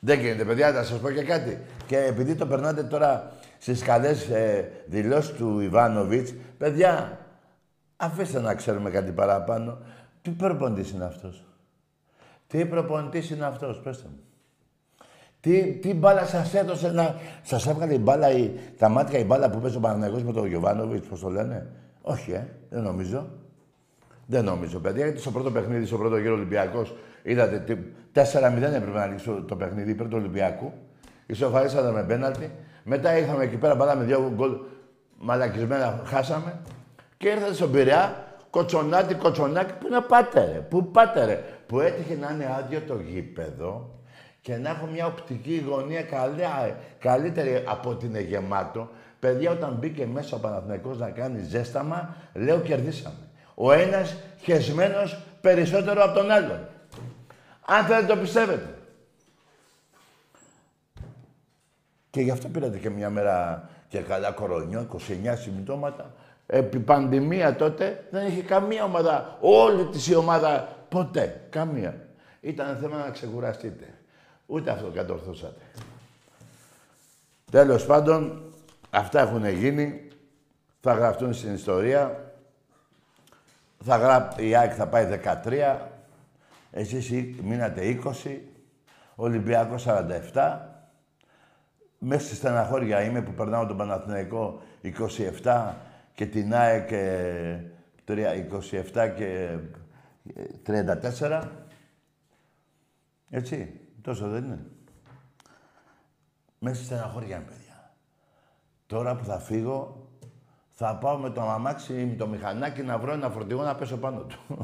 [0.00, 1.60] Δεν γίνεται, παιδιά, να σας πω και κάτι.
[1.86, 7.18] Και επειδή το περνάτε τώρα στις καλές ε, δηλώσεις του Ιβάνοβιτς, παιδιά,
[7.96, 9.78] αφήστε να ξέρουμε κάτι παραπάνω.
[10.22, 11.44] Τι προπονητής είναι αυτός;
[12.46, 14.20] Τι προπονητής είναι αυτός, πέστε μου.
[15.40, 17.16] Τι, τι μπάλα σας έδωσε να...
[17.42, 20.46] Σας έβγαλε η μπάλα, η, τα μάτια η μπάλα που παίζει ο Παναγιώτης με τον
[20.46, 21.66] Γιωβάνοβιτς, πώς το λένε;
[22.02, 23.28] Όχι, ε, δεν νομίζω.
[24.26, 27.74] Δεν νομίζω, παιδιά, γιατί στο πρώτο παιχνίδι, στο πρώτο γύρο Ολυμπιακός, είδατε τι,
[28.12, 30.72] 4-0 έπρεπε να λήξει το- το παιχνίδι υπέρ του Ολυμπιακού.
[31.26, 32.50] Ισοφαρίσατε με πέναλτι.
[32.84, 34.56] Μετά ήρθαμε εκεί πέρα, βάλαμε δύο γκολ
[35.18, 36.58] μαλακισμένα, χάσαμε.
[37.16, 41.42] Και ήρθατε στον Πειραιά, κοτσονάτι, κοτσονάκι, πού να πάτε ρε, πού πάτε ρε.
[41.66, 43.90] Που έτυχε να είναι άδειο το γήπεδο
[44.40, 46.42] και να έχω μια οπτική γωνία καλή,
[46.98, 48.88] καλύτερη από ότι είναι γεμάτο,
[49.20, 53.16] παιδιά όταν μπήκε μέσα ο Παναθηναϊκός να κάνει ζέσταμα, λέω κερδίσαμε.
[53.58, 56.68] Ο ένας χεσμένος περισσότερο από τον άλλον.
[57.66, 58.74] Αν θέλετε το πιστεύετε.
[62.10, 66.14] Και γι' αυτό πήρατε και μια μέρα και καλά κορονιό, 29 συμπτώματα.
[66.46, 72.08] Επί πανδημία τότε δεν είχε καμία ομάδα, όλη της η ομάδα, ποτέ, καμία.
[72.40, 73.94] Ήταν θέμα να ξεκουραστείτε.
[74.46, 75.60] Ούτε αυτό κατορθώσατε.
[77.50, 78.42] Τέλος πάντων,
[78.90, 80.08] αυτά έχουν γίνει.
[80.80, 82.25] Θα γραφτούν στην ιστορία.
[83.88, 85.78] Θα γράψει, η ΑΕΚ θα πάει 13.
[86.70, 87.10] Εσείς
[87.42, 88.38] μείνατε 20.
[89.14, 89.86] Ολυμπιακός
[90.32, 90.58] 47.
[91.98, 94.62] Μέσα στη στεναχώρια είμαι που περνάω τον Παναθηναϊκό
[95.42, 95.72] 27
[96.14, 96.88] και την ΑΕΚ
[98.94, 99.58] 27 και
[100.66, 101.48] 34.
[103.30, 104.66] Έτσι, τόσο δεν είναι.
[106.58, 107.92] Μέσα στη στεναχώρια είμαι, παιδιά.
[108.86, 110.05] Τώρα που θα φύγω,
[110.78, 113.96] θα πάω με το αμάξι ή με το μηχανάκι να βρω ένα φορτηγό να πέσω
[113.96, 114.38] πάνω του.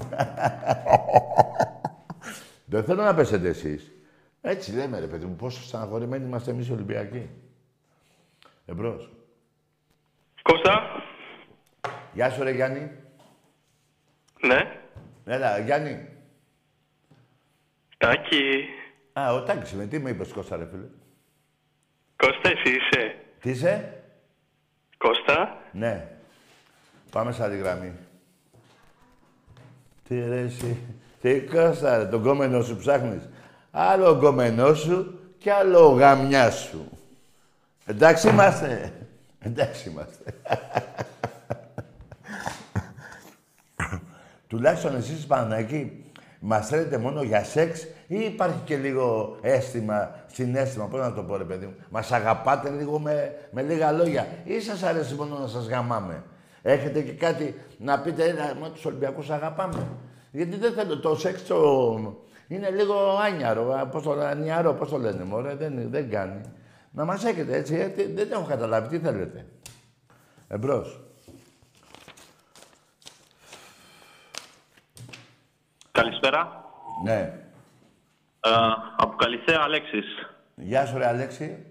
[2.73, 3.93] δεν θέλω να πέσετε εσείς.
[4.41, 7.31] Έτσι λέμε, ρε παιδί μου, πόσο στεναχωρημένοι είμαστε εμείς οι Ολυμπιακοί.
[8.67, 9.11] Εμπρός.
[10.43, 10.83] Κώστα.
[12.13, 12.91] Γεια σου, ρε Γιάννη.
[14.41, 14.81] Ναι.
[15.25, 16.09] Έλα, Γιάννη.
[17.99, 18.69] Τάκη.
[19.13, 19.87] Α, ο Τάκης είμαι.
[19.87, 20.87] Τι με είπες, Κώστα, ρε φίλε;
[22.17, 24.02] Κώστα, εσύ είσαι; Τι είσαι;
[25.03, 25.57] Κώστα.
[25.73, 26.09] Ναι.
[27.11, 27.93] Πάμε σαν τη γραμμή.
[30.09, 30.79] Τι ρε εσύ.
[31.21, 33.29] Τι Κώστα, ρε, τον κόμενό σου ψάχνεις.
[33.71, 36.91] Άλλο ο κόμενό σου και άλλο ο γαμιά σου.
[37.87, 38.93] Εντάξει είμαστε.
[39.39, 40.35] Εντάξει είμαστε.
[44.49, 46.02] Τουλάχιστον εσείς Παναγική
[46.45, 51.37] μας θέλετε μόνο για σεξ ή υπάρχει και λίγο αίσθημα, συνέστημα, πώς να το πω
[51.37, 51.75] ρε παιδί μου.
[51.91, 56.25] Μας αγαπάτε λίγο με, με λίγα λόγια ή σας αρέσει μόνο να σας γαμάμε.
[56.63, 59.89] Έχετε και κάτι να πείτε, ένα, μα τους Ολυμπιακούς αγαπάμε.
[60.31, 62.17] Γιατί δεν θέλω το σεξ το...
[62.49, 62.95] είναι λίγο
[63.27, 66.41] άνιαρο, πώς το, ανιαρό, πώς το λένε μωρέ, δεν, δεν κάνει.
[66.91, 69.47] Να μας έχετε έτσι, έτσι, δεν έχω καταλάβει, τι θέλετε.
[70.49, 71.01] Εμπρός.
[76.03, 76.65] Καλησπέρα.
[77.05, 77.19] Ναι.
[78.41, 78.51] Ε,
[78.97, 80.07] από Καλλιθέα, Αλέξης.
[80.55, 81.67] Γεια σου ρε Αλέξη.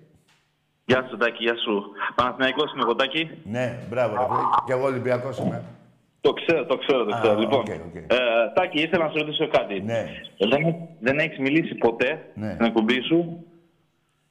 [0.86, 1.84] Γεια σου, Τάκη, γεια σου.
[2.16, 3.30] Παναθηναϊκός είμαι εγώ, Τάκη.
[3.44, 4.42] Ναι, μπράβο ρε φίλε.
[4.66, 5.64] Και εγώ Ολυμπιακός είμαι.
[6.22, 7.40] Το ξέρω, το ξέρω, το Α, ξέρω.
[7.40, 7.96] λοιπόν, ok, ok.
[7.96, 8.06] Ε,
[8.56, 9.82] Τάκη, ήθελα να σε ρωτήσω κάτι.
[9.82, 10.06] Ναι.
[10.38, 12.52] Δεν, δεν έχεις μιλήσει ποτέ Ναι.
[12.54, 13.46] στην εκπομπή σου;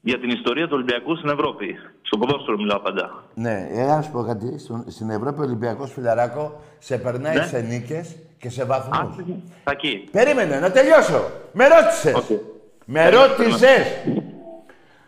[0.00, 1.76] Για την ιστορία του Ολυμπιακού στην Ευρώπη.
[2.02, 3.24] Στο ποδόσφαιρο μιλάω πάντα.
[3.34, 4.58] Ναι, ε, να σου πω κάτι.
[4.58, 7.44] Στον- Στην Ευρώπη ο Ολυμπιακός φιλαράκο σε περνάει Ναι.
[7.44, 8.98] σε νίκες και σε βαθμούς.
[9.00, 11.22] Άκου, Τάκη, Περίμενε, να τελειώσω.
[11.52, 12.14] Με ρώτησες.
[12.14, 12.40] Οκ.
[12.84, 13.86] Με ρώτησες.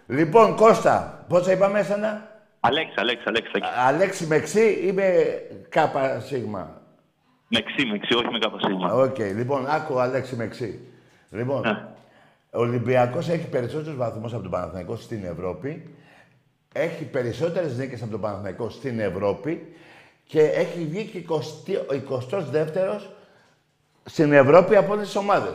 [0.07, 2.28] Λοιπόν, Κώστα, πόσα είπαμε εσένα;
[2.61, 3.53] Αλέξη, Αλέξη, Αλέξη.
[3.53, 3.66] Τάκη.
[3.86, 5.12] Αλέξη με ξι ή με
[5.68, 6.80] κάπα σίγμα;
[7.49, 8.93] Με ξι, με ξι, όχι με κάπα σίγμα.
[8.95, 10.80] Οκ, λοιπόν, άκου Αλέξη με ξι.
[11.30, 11.84] Λοιπόν, Ναι.
[12.55, 15.94] Ο Ολυμπιακός έχει περισσότερους βαθμούς από τον Παναθηναϊκό στην Ευρώπη.
[16.74, 19.74] Έχει περισσότερες νίκες από τον Παναθηναϊκό στην Ευρώπη
[20.24, 23.00] και έχει βγει και 20 ο 22ος
[24.05, 25.53] στην Ευρώπη από όλες τις ομάδες.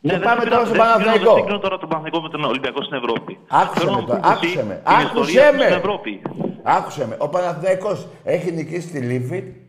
[0.00, 1.34] Ναι, και δεν πάμε συγκρίνω- τώρα στο δεν συγκρίνω- Δεν Παναθηναϊκό.
[1.36, 3.38] συγκρίνω τώρα τον Παναθηναϊκό με τον Ολυμπιακό στην Ευρώπη.
[3.48, 5.62] Άκουσε Θέλω με να μου τώρα, πεις άκουσε εσύ με, την άκουσε ιστορία του με.
[5.64, 6.22] Στην Ευρώπη.
[6.62, 7.16] Άκουσε με.
[7.18, 9.62] Ο Παναθηναϊκός έχει νικήσει τη Λίβη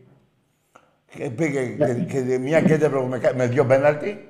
[1.16, 4.26] και πήγε και, και μια κέντρο με, κα- με δύο πέναλτι.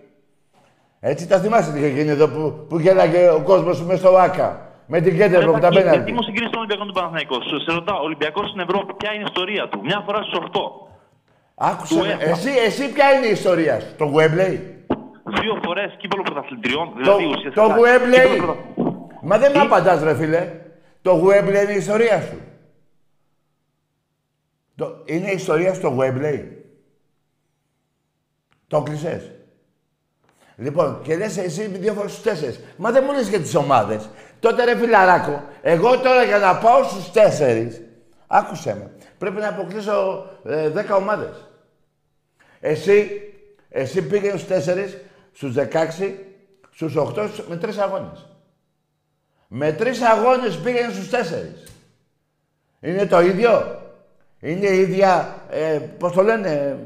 [1.05, 4.67] Έτσι τα θυμάστε τι είχε γίνει εδώ που, που γέλαγε ο κόσμος μέσα στο ΆΚΑ.
[4.87, 6.13] Με την κέντρο με τα Εντάξει, Γιατί πέναλτι.
[6.13, 9.11] μου συγκρίνει τον Ολυμπιακό με τον Παναθηναϊκό; Σου σε ρωτάω, ο Ολυμπιακός στην Ευρώπη, ποια
[9.13, 10.61] είναι η ιστορία του; Μια φορά στου 8.
[11.55, 12.09] Άκουσε του με.
[12.13, 12.31] έφα.
[12.31, 14.85] Εσύ, εσύ ποια είναι η ιστορία σου; Το Γουέμπλεϊ;
[15.41, 16.87] Δύο φορές κύπελο πρωταθλητριών.
[16.89, 17.67] Το, Δηλαδή ουσιαστικά.
[17.67, 20.43] το Γουέμπλεϊ; κύπελλο πρωτα- Μα δεν με απαντάς ρε φίλε.
[21.03, 22.39] Το Γουέμπλεϊ είναι η ιστορία σου.
[24.77, 26.65] Το, είναι η ιστορία στο Γουέμπλεϊ.
[28.67, 29.31] Το κλεισες.
[30.63, 32.61] Λοιπόν, και λες εσύ δύο φορές στους τέσσερις.
[32.77, 34.09] Μα δεν μου λες για τις ομάδες.
[34.41, 37.83] Τότε ρε φιλαράκο, εγώ τώρα για να πάω στους τέσσερις,
[38.27, 41.49] άκουσέ με, πρέπει να αποκλείσω ε, δέκα ομάδες.
[42.61, 43.21] Εσύ,
[43.69, 44.97] εσύ πήγαινες στους τέσσερις,
[45.33, 46.15] στους 16,
[46.71, 48.27] στους 8, με τρεις αγώνες.
[49.49, 51.73] Με τρεις αγώνες πήγαινες στους τέσσερις.
[52.81, 53.81] Είναι το ίδιο;
[54.41, 56.79] Είναι η ίδια, ε, πώς το λένε,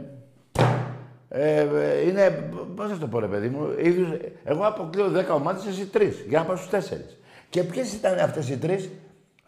[1.38, 4.08] ε, ε, είναι, πώς θα το πω ρε παιδί μου, ίδιους,
[4.44, 7.16] εγώ αποκλείω 10 ομάδες, εσύ τρεις, για να πάω στους τέσσερις.
[7.50, 8.90] Και ποιες ήταν αυτές οι τρεις,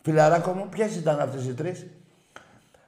[0.03, 1.86] φιλαράκο μου, ποιες ήταν αυτές οι τρεις;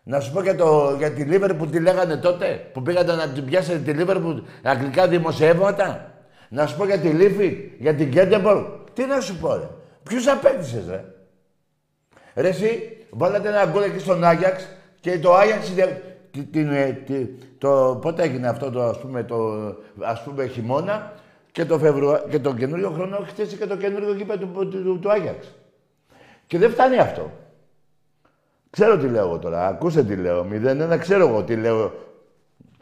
[0.03, 3.29] Να σου πω για, το, για τη Λίβερ που τη λέγανε τότε, που πήγατε να
[3.29, 6.15] την πιάσετε τη Λίβερ που αγγλικά δημοσιεύματα;
[6.49, 9.69] Να σου πω για τη Λίφη, για την Κέντεμπορ, τι να σου πω, ρε.
[10.03, 11.05] Ποιους απέκτησες, ρε;
[12.35, 14.67] Ρε εσύ, βάλατε ένα γκολ εκεί στον Άγιαξ
[15.01, 15.73] και το Άγιαξ
[16.31, 17.27] την, την, ε, τη-
[17.59, 19.53] το, πότε έγινε αυτό το, ας πούμε, το,
[20.01, 21.13] ας πούμε, χειμώνα
[21.53, 22.25] και το, Φεβρουα...
[22.31, 25.55] και το καινούριο χρόνο χτίσει και το καινούριο γήπεδο του, του, του, του Άγιαξ.
[26.47, 27.31] Και δεν φτάνει αυτό.
[28.71, 29.67] Ξέρω τι λέω εγώ τώρα.
[29.67, 30.47] Ακούστε τι λέω.
[30.51, 31.93] 0-1 ξέρω εγώ τι λέω.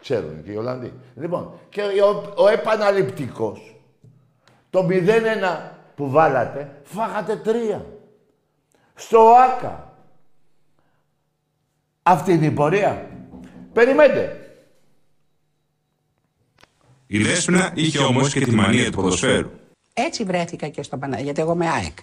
[0.00, 0.92] Ξέρουν και οι Ολλανδοί.
[1.14, 3.76] Λοιπόν, και ο, ο επαναληπτικός,
[4.70, 5.00] το 0-1
[5.94, 7.86] που βάλατε, φάγατε τρία.
[8.94, 9.18] Στο
[9.48, 9.92] ΆΚΑ.
[12.02, 13.06] Αυτή είναι η πορεία.
[13.72, 14.42] Περιμένετε.
[17.06, 19.50] Η Δέσποινα είχε όμως και τη μανία του ποδοσφαίρου.
[19.94, 21.98] Έτσι βρέθηκα και στο Παναγιώτη, γιατί εγώ είμαι ΑΕΚ.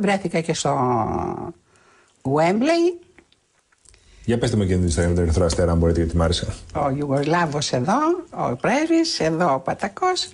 [0.00, 0.74] Βρέθηκα και στο
[2.22, 3.06] Wembley,
[4.24, 6.54] Για πετε μου και την ιστορία με τον Ερυθρό Αστέρα, αν μπορείτε, γιατί μ' άρεσε.
[6.74, 7.98] ο Ιουγκοσλάβος εδώ,
[8.30, 10.28] ο πρέσβης, εδώ ο Πατακός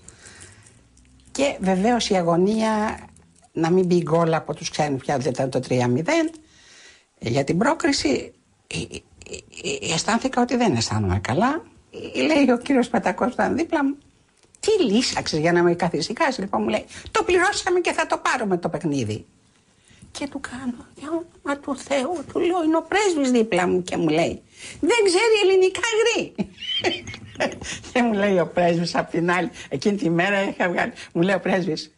[1.34, 2.98] και βεβαίως η αγωνία
[3.52, 5.74] να μην μπει γκολ από τους ξένους πια δεν ήταν το 3-0
[7.18, 8.32] για την πρόκριση
[8.66, 9.00] ε, ε, ε, ε,
[9.92, 11.62] αισθάνθηκα ότι δεν αισθάνομαι καλά
[12.14, 13.96] Ε, λέει ο κύριος Πατακός που ήταν δίπλα μου
[14.60, 18.58] τι λύσαξες για να με καθησυχάσεις λοιπόν μου λέει το πληρώσαμε και θα το πάρουμε
[18.58, 19.26] το παιχνίδι
[20.18, 23.96] και του κάνω, για όνομα του Θεού, του λέω, είναι ο πρέσβης δίπλα μου και
[23.96, 24.42] μου λέει,
[24.80, 26.34] δεν ξέρει ελληνικά γρή.
[27.92, 31.34] και μου λέει ο πρέσβης απ' την άλλη, εκείνη τη μέρα είχα βγάλει, μου λέει
[31.34, 31.94] ο πρέσβης,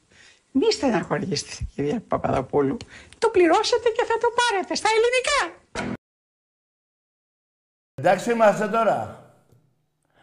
[0.53, 2.77] μη στεναχωρήσετε κυρία Παπαδοπούλου,
[3.19, 5.61] το πληρώσετε και θα το πάρετε στα ελληνικά.
[7.99, 9.25] Εντάξει είμαστε τώρα.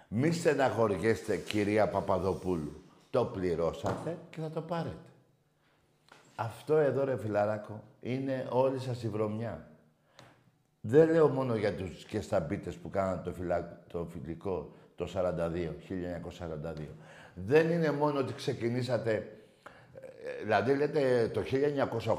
[0.07, 2.83] Μη στεναχωριέστε, κυρία Παπαδοπούλου.
[3.09, 4.95] Το πληρώσατε και θα το πάρετε.
[6.35, 9.67] Αυτό εδώ, ρε φιλαράκο, είναι όλη σας η βρωμιά.
[10.81, 13.79] Δεν λέω μόνο για τους και σταμπίτες που κάναν το, φυλα...
[13.87, 15.19] το φιλικό το 42,
[16.75, 16.87] 1942.
[17.33, 19.11] Δεν είναι μόνο ότι ξεκινήσατε...
[19.13, 21.41] ε, Δηλαδή, λέτε το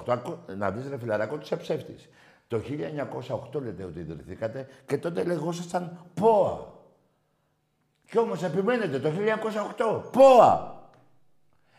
[0.07, 2.09] 1908, ακού- να δεις ρε φιλαράκο, ότι είσαι ψεύτης.
[2.55, 2.63] Το
[3.55, 6.73] 1908 λέτε ότι ιδρυθήκατε και τότε λεγόσασταν ΠΟΑ.
[8.11, 9.11] Κι όμως επιμένετε το
[9.77, 10.83] 1908, ΠΟΑ.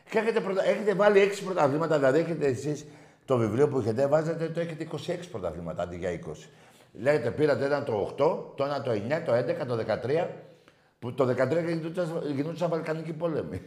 [0.10, 0.66] Και έχετε, πρωτα...
[0.66, 2.86] έχετε βάλει έξι πρωταθλήματα, δηλαδή έχετε εσείς
[3.26, 4.98] το βιβλίο που έχετε, βάζετε το έχετε 26
[5.32, 6.32] πρωταθλήματα αντί για 20.
[6.94, 8.96] Λέτε, πήρατε ένα το 8, το ένα το 9,
[9.26, 10.28] το 11, το 13,
[11.00, 13.62] που το 13 γινόντουσαν, γινόντουσαν Βαλκανικοί πόλεμοι.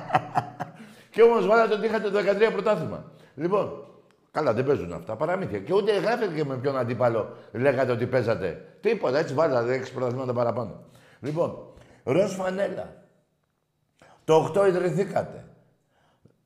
[1.12, 3.12] και όμως βάλατε ότι είχατε το 13 πρωτάθλημα.
[3.34, 3.89] Λοιπόν,
[4.30, 5.58] καλά δεν παίζουν αυτά, παραμύθια.
[5.58, 8.76] Και ούτε γράφετε και με ποιον αντίπαλο λέγατε ότι παίζατε.
[8.80, 10.84] Τίποτα, έτσι βάλατε έξι πρωταθλήματα παραπάνω.
[11.20, 11.72] Λοιπόν,
[12.04, 12.94] ροζ φανέλα.
[14.24, 15.44] Το 8 ιδρυθήκατε.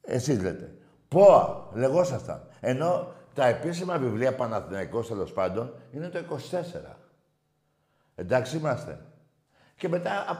[0.02, 0.74] Εσείς λέτε.
[1.08, 2.48] ΠΟΑ, λεγόσασταν.
[2.60, 6.96] Ενώ τα επίσημα βιβλία Παναθηναϊκός τέλος πάντων είναι το 24.
[8.14, 8.98] Εντάξει είμαστε.
[9.76, 10.36] Και μετά, α,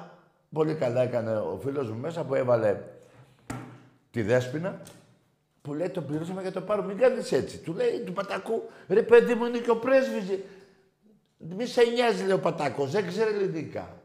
[0.52, 2.80] πολύ καλά έκανε ο φίλος μου μέσα που έβαλε
[4.10, 4.80] τη Δέσποινα
[5.64, 6.86] που λέει το πληρώσαμε για το πάρουμε.
[6.86, 7.58] Μην κάνεις έτσι.
[7.58, 10.38] Του λέει του Πατακού, ρε παιδί μου είναι και ο πρέσβης.
[11.36, 14.00] Μη σε νοιάζει λέει ο Πατακός, δεν ξέρει ελληνικά.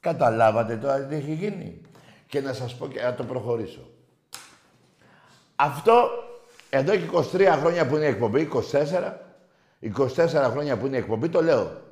[0.00, 1.80] Καταλάβατε τώρα τι έχει γίνει.
[2.26, 3.90] Και να σας πω και να το προχωρήσω.
[5.56, 6.08] Αυτό
[6.70, 9.12] εδώ και 23 χρόνια που είναι η εκπομπή, 24,
[9.80, 11.82] 24 χρόνια που είναι η εκπομπή, το λέω.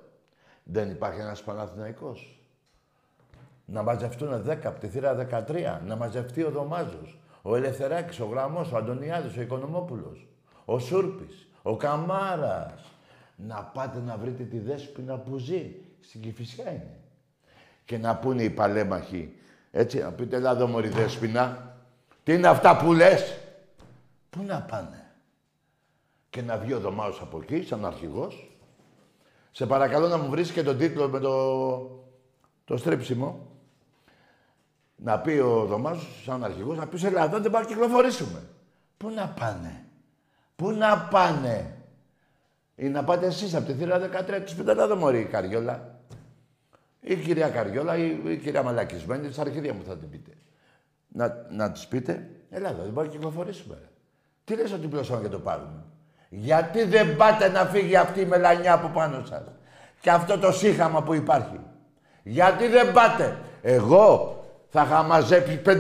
[0.63, 2.41] Δεν υπάρχει ένας Παναθηναϊκός.
[3.65, 7.19] Να μαζευτούν 10 από τη θύρα 13, να μαζευτεί ο Δωμάζος,
[7.49, 10.27] ο Ελευθεράκης, ο Γραμμός, ο Αντωνιάδης, ο Οικονομόπουλος,
[10.65, 12.91] ο Σούρπης, ο Καμάρας.
[13.37, 15.75] Να πάτε να βρείτε τη δέσποινα που ζει.
[16.01, 17.01] Στην Κηφισιά είναι.
[17.85, 19.33] Και να πούνε οι παλέμαχοι,
[19.71, 21.77] έτσι, να πείτε, έλα εδώ μωρή δέσποινα,
[22.23, 23.39] τι είναι αυτά που λες;
[24.31, 25.07] Πού να πάνε;
[26.31, 28.51] Και να βγει ο Δωμάζος από εκεί, σαν αρχηγός.
[29.51, 32.05] Σε παρακαλώ να μου βρεις και τον τίτλο με το,
[32.65, 33.56] το στρίψιμο.
[34.97, 38.43] Να πει ο Δωμάζος, σαν αρχηγός, να πει σε Ελλάδα δεν πάμε να κυκλοφορήσουμε.
[38.97, 39.85] Πού να πάνε.
[40.57, 41.77] Πού να πάνε.
[42.75, 45.95] Ή να πάτε εσείς από τη θύρα 13 της Πενταλάδα μωρή η Καριόλα.
[47.01, 50.31] Ή η κυρία Καριόλα ή η κυρία Μαλακισμένη, της αρχιδία μου θα την πείτε.
[51.09, 53.75] Να, να της πείτε, Ελλάδα δεν πάμε να κυκλοφορήσουμε.
[53.75, 53.89] ρε.
[54.45, 55.85] Τι λες ότι πληρώσαμε και το πάρουμε;
[56.29, 59.43] Γιατί δεν πάτε να φύγει αυτή η μελανιά από πάνω σας;
[60.01, 61.61] Και αυτό το σύγχαμα που υπάρχει.
[62.23, 64.37] Γιατί δεν πάτε; Εγώ
[64.77, 65.73] θα είχα μαζέψει 5.000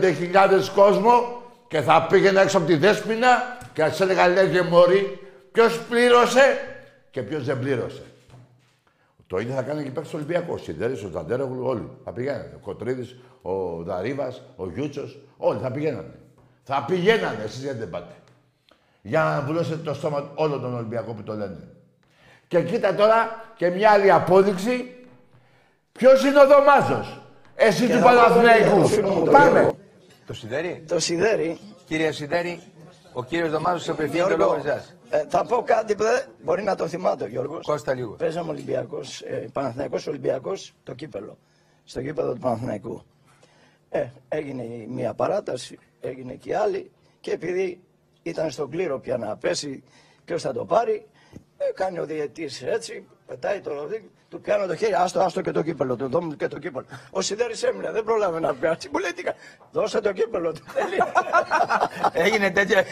[0.74, 3.28] κόσμο και θα πήγαινα έξω από τη Δέσποινα
[3.72, 5.18] και θα σας έλεγα λέγε μωρή
[5.52, 6.58] ποιος πλήρωσε
[7.10, 8.02] και ποιος δεν πλήρωσε.
[9.26, 10.52] Το ίδιο θα κάνει και παίξει στο Ολυμπιακό.
[10.52, 12.52] Ο Σιδέρης, ο Ζαντέρογλου, όλοι θα πηγαίνανε.
[12.54, 16.14] Ο Κοτρίδης, ο Δαρίβας, ο Γιούτσος, όλοι θα πηγαίνανε.
[16.62, 18.14] Θα πηγαίνανε, εσείς γιατί δεν πάτε.
[19.02, 21.68] Για να βουλώσετε το στόμα όλο τον Ολυμπιακό που το λένε.
[22.48, 24.94] Και κοίτα τώρα και μια άλλη απόδειξη.
[25.92, 27.20] Ποιος είναι ο Δωμάζος;
[27.56, 28.98] Εσύ του Παναθηναϊκούς.
[29.30, 29.72] Πάμε.
[30.26, 30.84] Το Σιδέρι.
[30.88, 31.58] Το σιδέρι.
[31.86, 32.60] Κύριε Σιδέρι,
[33.12, 34.94] Ο κύριος Δωμάτο σε απευθύνει το Γιώργο, λόγο εσάς.
[35.08, 37.66] ε, θα πω κάτι που δεν μπορεί να το θυμάται ο Γιώργος.
[37.66, 38.16] Κώστα λίγος.
[38.18, 41.38] Παίζαμε Ολυμπιακός, ε, Παναθηναϊκός Ολυμπιακός, το κύπελο.
[41.84, 43.02] Στο κύπελο του Παναθηναϊκού.
[43.88, 46.90] Ε, έγινε η μία παράταση, έγινε και η άλλη
[47.20, 47.80] και επειδή
[48.22, 49.82] ήταν στον κλήρο πια να πέσει
[50.24, 51.06] ποιος θα το πάρει,
[51.58, 55.50] ε, κάνει ο διαιτής έτσι, πετάει το ροδί, του πιάνω το χέρι, άστο, άστο και
[55.50, 56.86] το κύπελο του, δώμου και το κύπελο.
[57.10, 59.34] Ο Σιδέρης έμεινε, δεν πρόλαβε να πιάσει, μου λέει τι κα-
[59.72, 60.64] δώσε το κύπελο του.
[62.24, 62.84] Έγινε τέτοια.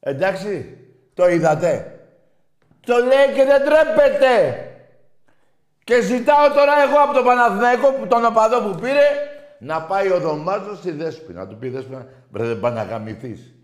[0.00, 0.78] Εντάξει,
[1.14, 1.96] το είδατε.
[2.86, 4.66] Το λέει και δεν τρέπεται.
[5.84, 9.02] Και ζητάω τώρα εγώ από τον Παναθηναϊκό, που- τον οπαδό που πήρε,
[9.58, 11.40] να πάει ο Δωμάτος στη Δέσποινα.
[11.40, 13.54] Να του πει Δέσποινα, βρε δεν πάει να γαμηθείς.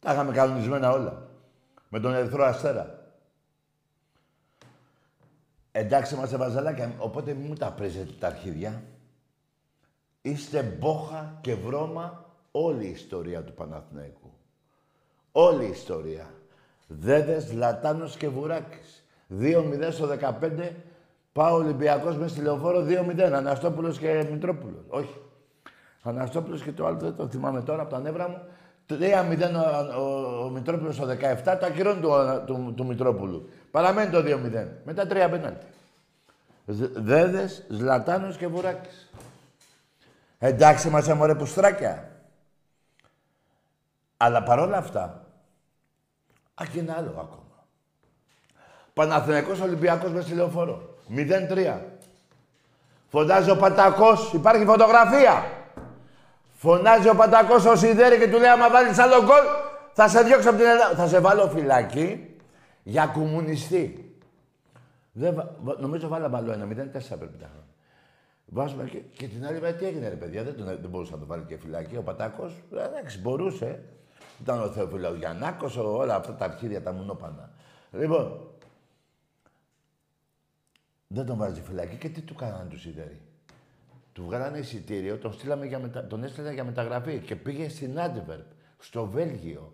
[0.00, 1.28] Τα είχαμε κανονισμένα όλα.
[1.88, 2.98] Με τον Ερυθρό Αστέρα.
[5.72, 8.82] Εντάξει, είμαστε βαζαλάκια, οπότε μην μου τα πρέζετε τα αρχίδια.
[10.22, 14.32] Είστε μπόχα και βρώμα όλη η ιστορία του Παναθηναϊκού.
[15.32, 16.30] Όλη η ιστορία.
[16.86, 19.04] Δέδες, Λατάνος και Βουράκης.
[19.28, 20.76] 2-0 στο 15.
[21.32, 23.32] Πάω Ολυμπιακός μες στη λεωφόρο 2-0.
[23.32, 24.84] Αναστόπουλος και Μητρόπουλος.
[24.88, 25.20] Όχι.
[26.02, 28.42] Αναστόπουλος και το άλλο δεν το θυμάμαι τώρα από τα νεύρα μου.
[29.00, 31.56] 3-0 ο, ο, ο Μητρόπουλος στο 17.
[31.60, 32.10] Το ακυρώνει του,
[32.46, 33.48] του, του Μητρόπουλου.
[33.70, 34.66] Παραμένει το 2-0.
[34.84, 35.66] Μετά 3 πέναλτι.
[36.66, 39.10] Ζ- Δέδες, Ζλατάνος και Βουράκης.
[40.38, 42.10] Εντάξει είμαστε μωρέ πουστράκια.
[44.16, 45.24] Αλλά παρόλα αυτά,
[46.54, 47.64] α, και ένα άλλο ακόμα.
[48.94, 50.94] Παναθηναϊκός Ολυμπιακός με στη λεωφόρο.
[51.16, 51.78] 0-3.
[53.08, 55.44] Φωνάζει ο Πατακός, υπάρχει φωτογραφία.
[56.62, 59.44] Φωνάζει ο Πατακός ο Σιδέρη και του λέει άμα βάλεις άλλο γκολ
[59.92, 60.94] θα σε διώξω από την Ελλάδα.
[60.94, 62.36] Θα σε βάλω φυλακή
[62.82, 64.14] για κομμουνιστή.
[65.12, 67.64] Δεν, βα- βα- νομίζω βάλαμε άλλο ένα, 0-4 πρέπει να έχουμε.
[68.46, 71.18] Βάζουμε και, και την άλλη μέρα τι έγινε ρε παιδιά, δεν, τον, δεν μπορούσε να
[71.18, 72.52] το βάλει και φυλακή ο Πατάκος.
[72.76, 73.82] Ε, Εντάξει, μπορούσε.
[74.40, 77.50] Ήταν ο Θεοφυλαου Γιαννάκος, ο- όλα αυτά τα αρχίδια τα μουνόπανα.
[77.90, 78.40] Λοιπόν,
[81.06, 83.20] δεν τον βάζει φυλακή και τι του κάνανε τους Σιδέρη.
[84.20, 86.06] Του βγάλανε εισιτήριο, τον, στείλαμε για μετα...
[86.06, 88.44] τον έστειλε για μεταγραφή και πήγε στην Άντεβερπ,
[88.78, 89.72] στο Βέλγιο,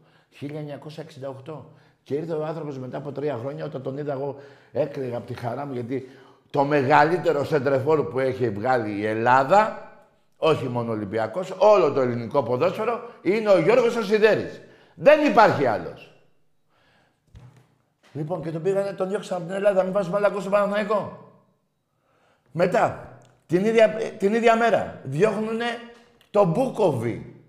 [1.47, 1.55] 1968.
[2.03, 4.37] Και ήρθε ο άνθρωπος μετά από τρία χρόνια, όταν τον είδα εγώ,
[4.73, 6.09] έκλαιγα από τη χαρά μου γιατί
[6.51, 9.91] το μεγαλύτερο σεντρεφόρ που έχει βγάλει η Ελλάδα,
[10.37, 14.61] όχι μόνο ο Ολυμπιακός, όλο το ελληνικό ποδόσφαιρο, είναι ο Γιώργος ο Σιδέρης.
[14.95, 16.15] Δεν υπάρχει άλλος.
[18.13, 21.31] Λοιπόν, και τον πήγανε, τον διώξαν από την Ελλάδα, μην βάζουμε άλλα στο Παναθηναϊκό.
[22.53, 23.16] Μετά,
[23.47, 23.89] την ίδια,
[24.19, 25.67] την ίδια μέρα, διώχνουνε
[26.31, 27.45] τον Μπούκοβι,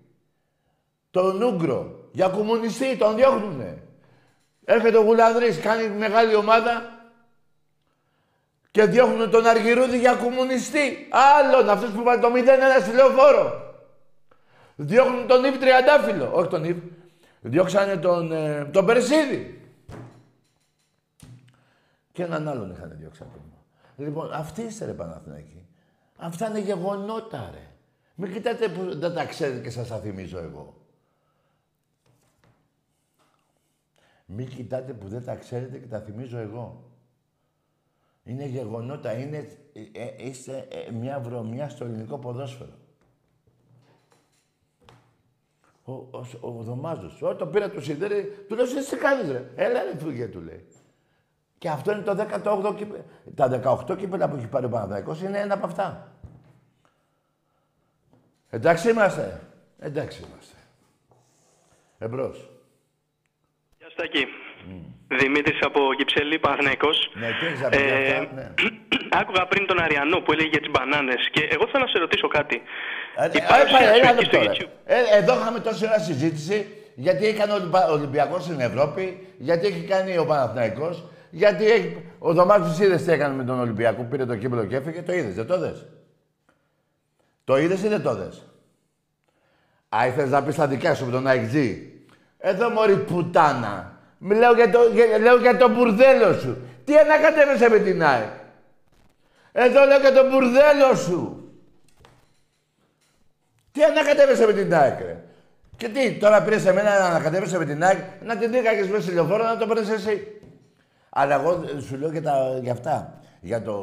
[1.10, 3.82] τον Ούγκρο, για κομμουνιστή, τον διώχνουνε.
[4.64, 6.98] Έρχεται ο Γουλανδρής, κάνει μεγάλη ομάδα
[8.70, 11.08] και διώχνουν τον Αργυρούδη για κομμουνιστή.
[11.10, 13.74] Άλλον, αυτός που βάλει το 0-1 στη λεωφόρο.
[14.76, 16.30] Διώχνουν τον Ιβ Τριαντάφυλλο.
[16.32, 16.76] Όχι τον Ιβ.
[17.40, 19.70] Διώξανε τον, ε, τον Περσίδη.
[22.12, 23.64] Και έναν άλλον είχαν διώξει ακόμα.
[23.96, 25.67] Λοιπόν, αυτοί είστε ρε Παναθηναϊκοί.
[26.18, 27.66] Αυτά είναι γεγονότα ρε.
[28.14, 30.86] Μην κοιτάτε που δεν τα ξέρετε και σας τα θυμίζω εγώ.
[34.26, 36.82] Μην κοιτάτε που δεν τα ξέρετε και τα θυμίζω εγώ.
[38.24, 42.78] Είναι γεγονότα, είναι, ε, ε, είστε ε, μια βρωμιά στο ελληνικό ποδόσφαιρο.
[45.84, 49.30] Ο, ο, ο, ο Δωμάζος, όταν το πήρα το σιδέρι, του λέω, εσύ τι κάνεις
[49.30, 49.50] ρε.
[49.54, 50.66] Έλα ρε φύγε, του λέει.
[51.58, 52.26] Και αυτό είναι το
[52.70, 53.04] 18 κύπε...
[53.34, 56.12] Τα 18 κύπελα που έχει πάρει ο Παναδάκος είναι ένα από αυτά.
[58.50, 59.40] Εντάξει είμαστε.
[59.78, 60.54] Εντάξει είμαστε.
[61.98, 62.50] Εμπρός.
[63.78, 64.26] Γεια σου Τάκη.
[65.08, 67.10] Δημήτρης από Κυψέλη, Παναθηναϊκός.
[67.14, 68.52] Ναι, τι έχεις να πεις Ε, για αυτά, ναι.
[69.20, 72.28] Άκουγα πριν τον Αριανό που έλεγε για τις μπανάνες και εγώ θέλω να σε ρωτήσω
[72.28, 72.62] κάτι.
[73.16, 74.52] Ε, Η ε, παρουσία ε, σου έλα εκεί στο τώρα.
[74.52, 79.66] YouTube; Ε, εδώ είχαμε τόση ώρα συζήτηση γιατί έκανε ο Ολυμπα- Ολυμπιακός στην Ευρώπη, γιατί
[79.66, 82.02] έχει κάνει ο Παναθηναϊκός, γιατί έχει...
[82.18, 85.34] ο Δωμάτιος είδες τι έκανε με τον Ολυμπιακό, πήρε το κύπελο και έφυγε, το είδες,
[85.34, 85.86] δεν το είδες;
[87.44, 88.42] Το είδες ή δεν το είδες;
[89.88, 91.76] Α, ήθελες να πεις τα δικά σου με τον IG.
[92.38, 93.92] Εδώ μωρή πουτάνα.
[94.18, 96.56] Μιλάω για το, για, λέω για το μπουρδέλο σου.
[96.84, 98.30] Τι ανακατεύεσαι με την ΑΕΚ;
[99.52, 101.52] Εδώ λέω για το μπουρδέλο σου.
[103.72, 105.24] Τι ανακατεύεσαι με την ΑΕΚ, ρε;
[105.76, 109.02] Και τι, τώρα πήρες σε μένα να ανακατεύεσαι με την ΑΕΚ, να την δίκαγες μέσα
[109.02, 110.37] στη λεωφόρο να το παίρνεις εσύ.
[111.10, 113.20] Αλλά εγώ σου λέω και τα, για αυτά.
[113.40, 113.74] Για το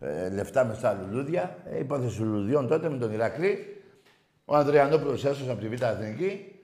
[0.00, 3.82] ε, λεφτά με στα λουλούδια, ε, υπόθεση λουλουδιών τότε με τον Ηρακλή.
[4.44, 6.60] Ο Ανδριανόπουλος έσωσε από τη Β' Εθνική.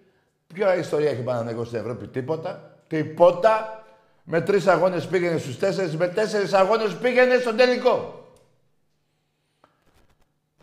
[0.55, 2.77] Ποια ιστορία έχει Παναθηναϊκό στην Ευρώπη, τίποτα.
[2.87, 3.85] Τίποτα.
[4.25, 8.25] Με τρεις αγώνες πήγαινε στους τέσσερις, με τέσσερις αγώνες πήγαινε στον τελικό.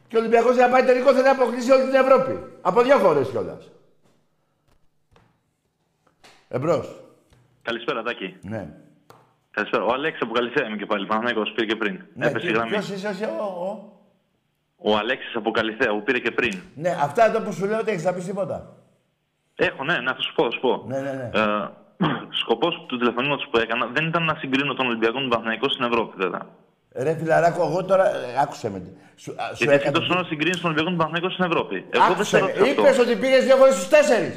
[0.08, 2.40] Και ο Ολυμπιακός για να πάει τελικό θέλει να αποκλείσει όλη την Ευρώπη.
[2.62, 3.72] Από δύο φορές κιόλας.
[6.48, 7.04] Εμπρός.
[7.62, 8.38] Καλησπέρα, Τάκη.
[8.42, 8.83] Ναι.
[9.56, 9.84] Καλησπέρα.
[9.84, 11.06] Ο Αλέξη από Καλυθέα είμαι και πάλι.
[11.06, 11.96] Παναγιώτο πήρε και πριν.
[12.16, 12.26] ναι.
[12.28, 12.70] Έπεσε η ποιος- γραμμή.
[12.72, 13.92] Ποιος είσαι εσύ, ο, ο.
[14.86, 16.62] Ο Αλέξης από Καλυθέα που πήρε και πριν.
[16.76, 18.74] Ναι, αυτά εδώ που σου λέω ότι έχεις να πεις τίποτα.
[19.56, 20.84] Έχω, ναι, να θα σου πω, θα σου πω.
[20.88, 21.30] Ναι, ναι, ναι.
[21.34, 21.70] Ε,
[22.42, 25.84] Σκοπός του τηλεφωνήματος που έκανα δεν ήταν να συγκρίνω τον Ολυμπιακό με τον Παναθηναϊκό στην
[25.86, 26.42] Ευρώπη, βέβαια.
[26.96, 28.82] Ρε φιλαράκο, εγώ τώρα ε, άκουσε με.
[29.16, 31.46] Σου, α, σου Γιατί εσύ έκανα- τόσο να συγκρίνεις τον Ολυμπιακό με τον Παναθηναϊκό στην
[31.50, 31.76] Ευρώπη.
[31.90, 32.70] Εγώ δεν σε Άκουσε ρώτησα με.
[32.70, 32.82] αυτό.
[32.82, 34.36] Είπες ότι πήγες δύο φορές στους τέσσερις.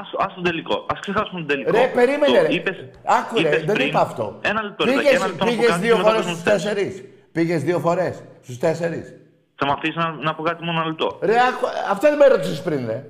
[0.00, 0.86] Ας, ας τον τελικό.
[0.92, 1.70] Ας ξεχάσουμε τον τελικό.
[1.70, 2.54] Ρε, περίμενε Το ρε.
[2.54, 4.38] Είπες, Άκου ρε, είπες δεν πριν- είπα αυτό.
[4.42, 6.40] Ένα λεπτό, ρε, Πήγες, ένα λεπτό να πω πήγες κάτι δύο και μετά φορές παίζουμε
[6.40, 7.04] στους στους τέσσερις.
[7.32, 9.14] Πήγες δύο φορές στους τέσσερις.
[9.54, 11.18] Θα με αφήσεις να, να πω κάτι μόνο ένα λεπτό.
[11.22, 13.04] Ρε, άκου, αυτό δεν με ρώτησες πριν, ρε.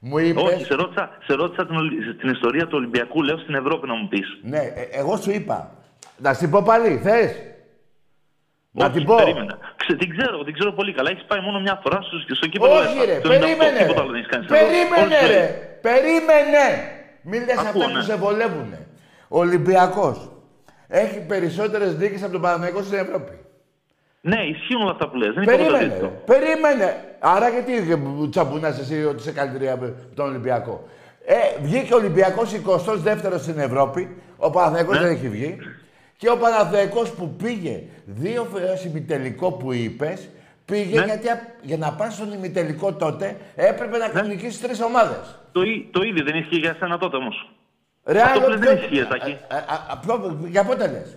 [0.00, 0.42] Μου είπες...
[0.42, 3.94] Όχι, σε ρώτησα, σε ρώτησα την, Ολυ- την ιστορία του Ολυμπιακού, λέω στην Ευρώπη να
[3.94, 4.38] μου πεις.
[4.42, 5.70] Ναι, ε, εγώ σου είπα.
[6.16, 7.30] Να στην πω πάλι, θες;
[8.70, 9.14] Να την πω.
[9.16, 9.58] Περίμενα.
[9.88, 11.10] Ξε, την ξέρω, την ξέρω πολύ καλά.
[11.10, 12.72] Έχεις πάει μόνο μια φορά στο, στο κύπελο.
[12.72, 13.06] Όχι UEFA.
[13.06, 14.00] ρε, Το 98, περίμενε Τίποτα ρε.
[14.00, 14.44] άλλο δεν έχεις κάνει.
[14.44, 14.74] στην Ευρώπη.
[14.74, 15.40] Περίμενε Όλη τη ρε.
[15.40, 15.48] ζωή.
[15.88, 16.64] Περίμενε.
[17.30, 18.02] Μην λες Ακούω, αυτά που ναι.
[18.10, 18.78] σε βολεύουνε.
[19.36, 20.16] Ο Ολυμπιακός
[21.04, 23.34] έχει περισσότερες νίκες από τον Παναθηναϊκό στην Ευρώπη.
[24.30, 25.32] Ναι, ισχύουν όλα αυτά που λες.
[25.34, 25.84] Δεν είπα τίποτα Περίμενε.
[25.94, 26.12] αντίθετο.
[26.26, 26.32] ρε.
[26.38, 26.88] Περίμενε.
[27.34, 27.72] Άρα γιατί
[28.30, 29.84] τσαμπουνάς εσύ ότι είσαι καλύτερη από
[30.14, 30.74] τον Ολυμπιακό.
[31.26, 34.02] Ε, βγήκε ο Ολυμπιακός 22ος στην Ευρώπη.
[34.36, 35.02] Ο Παναθηναϊκός Ναι.
[35.02, 35.58] δεν έχει βγει.
[36.20, 40.28] Και ο Παναθηναϊκός που πήγε δύο φορές ημιτελικό που είπες,
[40.64, 41.04] πήγε Ναι.
[41.04, 45.38] γιατί α- για να πας στον ημιτελικό τότε έπρεπε να νικήσεις τρεις ομάδες.
[45.52, 47.50] Το, ί- το ίδιο δεν ισχύει για σένα τότε όμως.
[48.04, 49.30] Ρε, Αυτό άλλο που λες ποιο- δεν ισχύει, Τάκη.
[49.30, 51.16] Α, α, α, ποιο- Για πότε λες;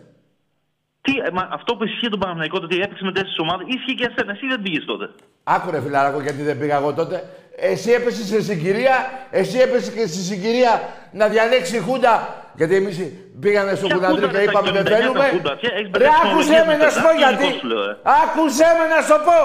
[1.02, 3.96] Τι, ε, μα, αυτό που ισχύει για τον Παναμαϊκό τότε έπαιξε με τέσσερις ομάδες, ισχύει
[3.96, 4.32] και για σένα.
[4.32, 5.10] Εσύ δεν πήγες τότε.
[5.44, 7.30] Άκου ρε φιλαράκο γιατί δεν πήγα εγώ τότε.
[7.56, 10.82] Εσύ έπεσες σε συγκυρία, εσύ έπεσες και στη συγκυρία
[11.12, 12.36] να διαλέξει η Χούντα.
[12.56, 12.98] Γιατί εμείς
[13.42, 15.28] πήγανε στο Ποια Κουνταντρί Χούντα, και ρε, είπαμε τα δεν 79 θέλουμε.
[15.32, 17.44] Χούντα, ποια- έχεις Ρε μπερδέψει άκουσέ μόνο με με να σου πω τα- γιατί.
[17.44, 17.98] τα- σου λέω, ε.
[18.24, 19.40] Άκουσέ με να σου πω.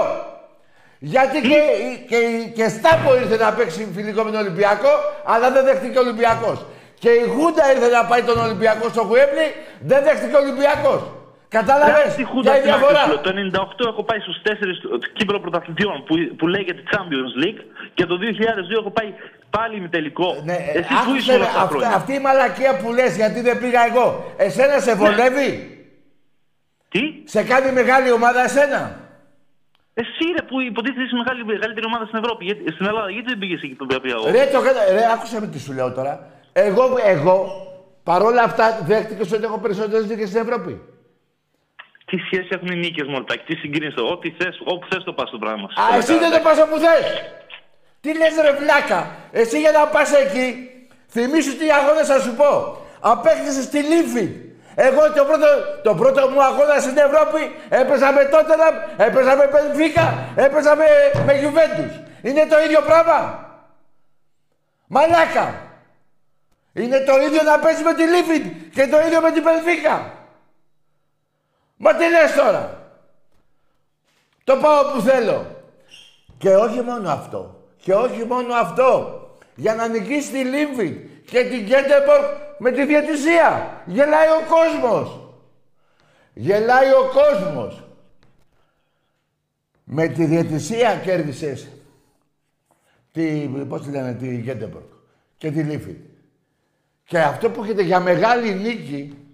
[0.98, 1.58] Γιατί και,
[2.10, 2.18] και,
[2.56, 4.92] και Στάπο ήρθε να παίξει φιλικό με τον Ολυμπιακό,
[5.24, 6.58] αλλά δεν δέχτηκε ο Ολυμπιακός.
[7.02, 9.46] Και η Χούντα ήρθε να πάει τον Ολυμπιακό στο Γουέμπλι,
[9.80, 11.00] δεν δέχτηκε ο Ολυμπιακός.
[11.48, 12.98] Κατάλαβες, Ρε, ποια είναι η διαφορά.
[13.00, 13.30] Χούντα, Το
[13.84, 14.78] 98 έχω πάει στους τέσσερις
[15.12, 17.60] κύπελο πρωταθλητριών που, που λέγεται Champions League
[17.94, 19.14] και το 2002 έχω πάει
[19.50, 20.28] πάλι με τελικό.
[20.44, 22.76] Ναι, ε, Εσύ που άκουσε είσαι όλα με, αυτά τα αυτή, χρόνια; αυτή η μαλακία
[22.80, 24.06] που λες γιατί δεν πήγα εγώ.
[24.36, 25.50] Εσένα σε βολεύει;
[26.88, 28.80] Τι; Σε κάνει μεγάλη ομάδα εσένα;
[29.94, 33.38] Εσύ ρε που υποτίθεται είσαι μεγάλη, μεγαλύτερη ομάδα στην Ευρώπη, γιατί, στην Ελλάδα, γιατί δεν
[33.38, 36.30] πήγες εκεί που πήγα εγώ; Ρε, το, κατα- ρε, άκουσε με τι σου λέω τώρα.
[36.52, 37.36] Εγώ, εγώ
[38.02, 40.80] παρόλα αυτά δέχτηκες ότι έχω περισσότερες νίκες στην Ευρώπη.
[42.08, 45.30] Τι σχέση έχουν οι νίκες μου, Τάκη, τι συγκρίνεσαι, ό,τι θες, όπου θες το πας
[45.30, 45.68] το πράγμα.
[45.82, 47.06] Α, εσύ δεν το πας όπου θες.
[48.00, 49.00] Τι λες ρε βλάκα.
[49.32, 50.70] Εσύ για να πας εκεί,
[51.08, 52.50] θυμήσου τι αγώνες θα σου πω.
[53.00, 54.26] Απέκτησες στη Λίφη.
[54.74, 55.46] Εγώ το πρώτο,
[55.82, 60.84] το πρώτο μου αγώνα στην Ευρώπη έπαιζα με Τότεναμ, έπαιζα με Πενφίκα, έπαιζα με,
[61.26, 61.92] με Juventus.
[62.22, 63.18] Είναι το ίδιο πράγμα.
[64.86, 65.54] Μαλάκα.
[66.72, 68.40] Είναι το ίδιο να παίζεις με τη Λίφη
[68.74, 70.15] και το ίδιο με την Πενφίκα.
[71.76, 72.90] Μα τι λες τώρα;
[74.44, 75.46] Το πάω που θέλω.
[76.38, 77.64] Και όχι μόνο αυτό.
[77.76, 79.20] Και όχι μόνο αυτό.
[79.54, 82.24] Για να νικήσει τη Λίμφη και την Γκέντεμπορκ
[82.58, 83.82] με τη διατησία.
[83.86, 85.20] Γελάει ο κόσμος.
[86.34, 87.84] Γελάει ο κόσμος.
[89.84, 91.68] Με τη διατησία κέρδισες
[93.12, 94.92] τη, πώς τη λένε, τη Γκέντεμπορκ
[95.36, 95.96] και τη Λίφη.
[97.04, 99.25] Και αυτό που έχετε για μεγάλη νίκη,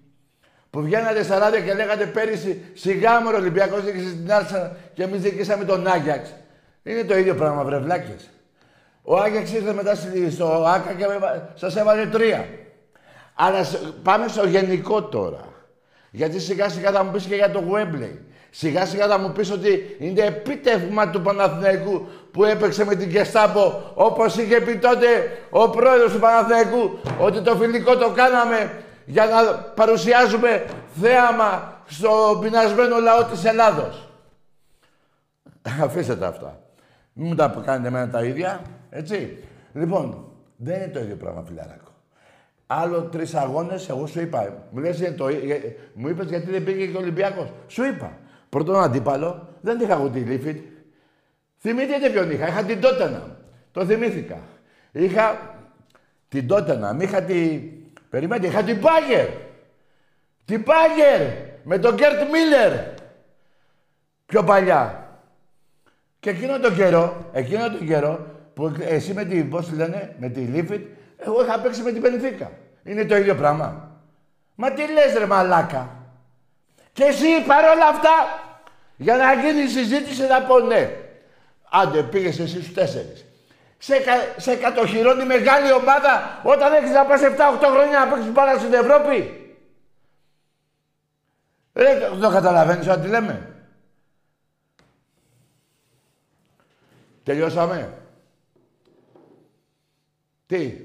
[0.73, 5.23] που βγαίνατε στα ράδια και λέγατε πέρυσι σιγά μωρό Ολυμπιακός νίκησε την Άρσα και εμείς
[5.23, 6.35] νικήσαμε τον Άγιαξ.
[6.83, 8.31] Είναι το ίδιο πράγμα, βρεβλάκες.
[9.03, 12.47] Ο Άγιαξ ήρθε μετά στη- στο Άκα και με- σας έβαλε τρία.
[13.35, 15.41] Αλλά σ- πάμε στο γενικό τώρα.
[16.11, 18.21] Γιατί σιγά σιγά θα μου πεις και για το Γουέμπλεϊ.
[18.51, 23.93] Σιγά σιγά θα μου πεις ότι είναι επίτευγμα του Παναθηναϊκού που έπαιξε με την Κεστάπο
[23.95, 25.07] όπως είχε πει τότε
[25.51, 28.71] ο πρόεδρος του Παναθηναϊκού ότι το φιλικό το κάναμε
[29.13, 30.65] για να παρουσιάζουμε
[31.01, 34.09] θέαμα στο πεινασμένο λαό της Ελλάδος.
[35.83, 36.61] Αφήστε τα αυτά.
[37.13, 39.45] Μην μου τα κάνετε εμένα τα ίδια, έτσι.
[39.73, 41.91] Λοιπόν, δεν είναι το ίδιο πράγμα, φιλαράκο.
[42.67, 44.67] Άλλο τρεις αγώνες, εγώ σου είπα.
[44.71, 47.53] Μου, λες, είναι το, ε, ε, μου είπες γιατί δεν πήγε και ο Ολυμπιακός.
[47.67, 48.19] Σου είπα.
[48.49, 50.65] Πρώτον αντίπαλο, δεν είχα εγώ τη Λίφιτ.
[51.59, 52.49] Θυμηθείτε ποιον είχα.
[52.49, 53.37] Είχα την Τότενα.
[53.73, 54.39] Το θυμήθηκα.
[54.93, 55.57] Είχα
[56.29, 56.97] την Τότενα.
[57.01, 57.61] Είχα τη.
[58.13, 59.29] Περιμένετε, είχα την Πάγερ.
[60.45, 61.21] Την Πάγερ.
[61.65, 62.73] Με τον Γκερντ Μίλερ.
[64.27, 65.09] Πιο παλιά.
[66.21, 70.29] Και εκείνο τον καιρό, εκείνο τον καιρό, που εσύ με την, πώς τη λένε, με
[70.29, 70.87] τη Λίφιτ,
[71.17, 72.51] εγώ είχα παίξει με την Μπενφίκα.
[72.85, 73.91] Είναι το ίδιο πράγμα.
[74.55, 75.89] Μα τι λες ρε μαλάκα.
[76.93, 78.11] Και εσύ παρόλα αυτά,
[78.97, 80.91] Για να γίνει η συζήτηση να πω ναι.
[81.71, 83.25] Άντε, πήγες εσύ στους τέσσερις.
[83.85, 87.27] Σε, κα- σε κατοχυρώνει μεγάλη ομάδα όταν έχεις να πας 7-8
[87.73, 89.47] χρόνια να παίξεις μπάλα στην Ευρώπη.
[91.75, 93.65] Ρε, το, το καταλαβαίνεις ό,τι λέμε.
[97.23, 97.99] Τελειώσαμε.
[100.47, 100.77] Τι;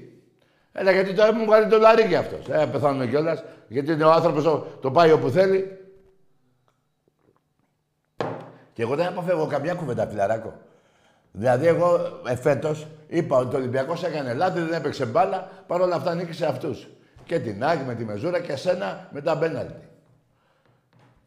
[0.72, 2.48] Έλα, γιατί τώρα μου βγάλει το λαρίκι αυτός.
[2.48, 3.42] Ε, πεθάνουμε κιόλας.
[3.68, 5.78] Γιατί είναι ο άνθρωπος το, το πάει όπου θέλει.
[8.72, 10.66] Και εγώ δεν αποφεύγω καμιά κουβέντα, φιλαράκο.
[11.38, 12.74] Δηλαδή, εγώ εφέτο
[13.08, 16.86] είπα ότι ο Ολυμπιακός έκανε λάθη, δεν έπαιξε μπάλα, παρόλα αυτά νίκησε αυτούς.
[17.24, 19.88] Και την Άγη με τη Μεζούρα και σένα με τα μπέναλτι.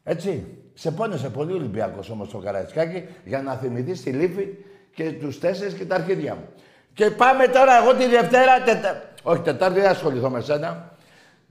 [0.04, 0.56] Έτσι.
[0.74, 4.48] Σε πόνεσε πολύ ο Ολυμπιακός όμως το Καραϊσκάκι για να θυμηθείς τη λύφη
[4.94, 6.48] και τους τέσσερις και τα αρχίδια μου.
[6.94, 9.02] Και πάμε τώρα εγώ τη Δευτέρα, τετα...
[9.24, 10.92] όχι Τετάρτη δεν ασχοληθώ με σένα.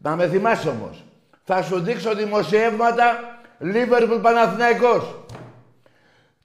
[0.03, 1.05] Να με θυμάσαι όμως.
[1.45, 3.05] Θα σου δείξω δημοσιεύματα
[3.59, 5.15] Λίβερπουλ Παναθηναϊκός.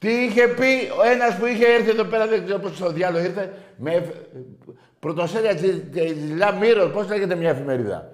[0.06, 3.26] Τι είχε πει ο ένας που είχε έρθει εδώ πέρα, δεν ξέρω πώς στο διάλογο
[3.26, 4.14] ήρθε, με
[5.00, 8.12] πρωτοσέλιδα της Λαμύρος, πώς λέγεται μια εφημερίδα;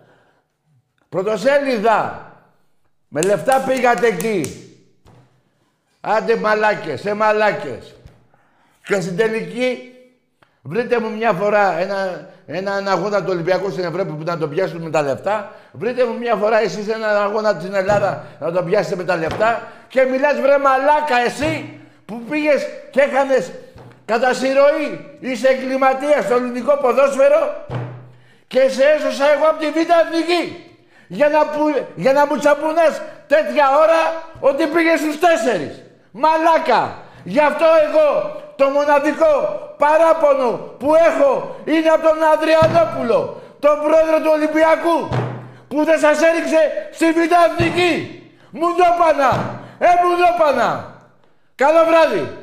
[1.09, 2.31] Πρωτοσέλιδα.
[3.07, 4.69] Με λεφτά πήγατε εκεί.
[6.01, 7.95] Άντε μαλάκες, ε μαλάκες.
[8.83, 9.91] Και στην τελική,
[10.61, 14.81] βρείτε μου μια φορά ένα, έναν αγώνα του Ολυμπιακού στην Ευρώπη που να τον πιάσουν
[14.81, 15.51] με τα λεφτά.
[15.71, 19.67] Βρείτε μου μια φορά εσείς έναν αγώνα στην Ελλάδα να τον πιάσετε με τα λεφτά.
[19.87, 21.75] Και μιλάς βρε μαλάκα εσύ
[22.11, 23.51] που πήγες και έκανες
[24.05, 25.17] κατά συρροή.
[25.19, 27.65] Είσαι εγκληματίας στο ελληνικό ποδόσφαιρο
[28.47, 30.43] και σε έσωσα εγώ από τη Β' Εθνική.
[31.07, 31.63] Για να, που,
[31.95, 34.01] για να μου τσαπουνάς τέτοια ώρα
[34.39, 35.83] ότι πήγες στους τέσσερις.
[36.11, 36.81] Μαλάκα.
[37.23, 38.09] Γι' αυτό εγώ
[38.55, 39.33] το μοναδικό
[39.77, 40.49] παράπονο
[40.79, 44.97] που έχω είναι από τον Αδριανόπουλο, τον πρόεδρο του Ολυμπιακού,
[45.67, 47.91] που δεν σας έριξε στη Β' Εθνική.
[48.49, 49.31] Μου το πάνα.
[49.79, 50.90] Ε, μου το πάνα.
[51.61, 52.40] Καλό βράδυ.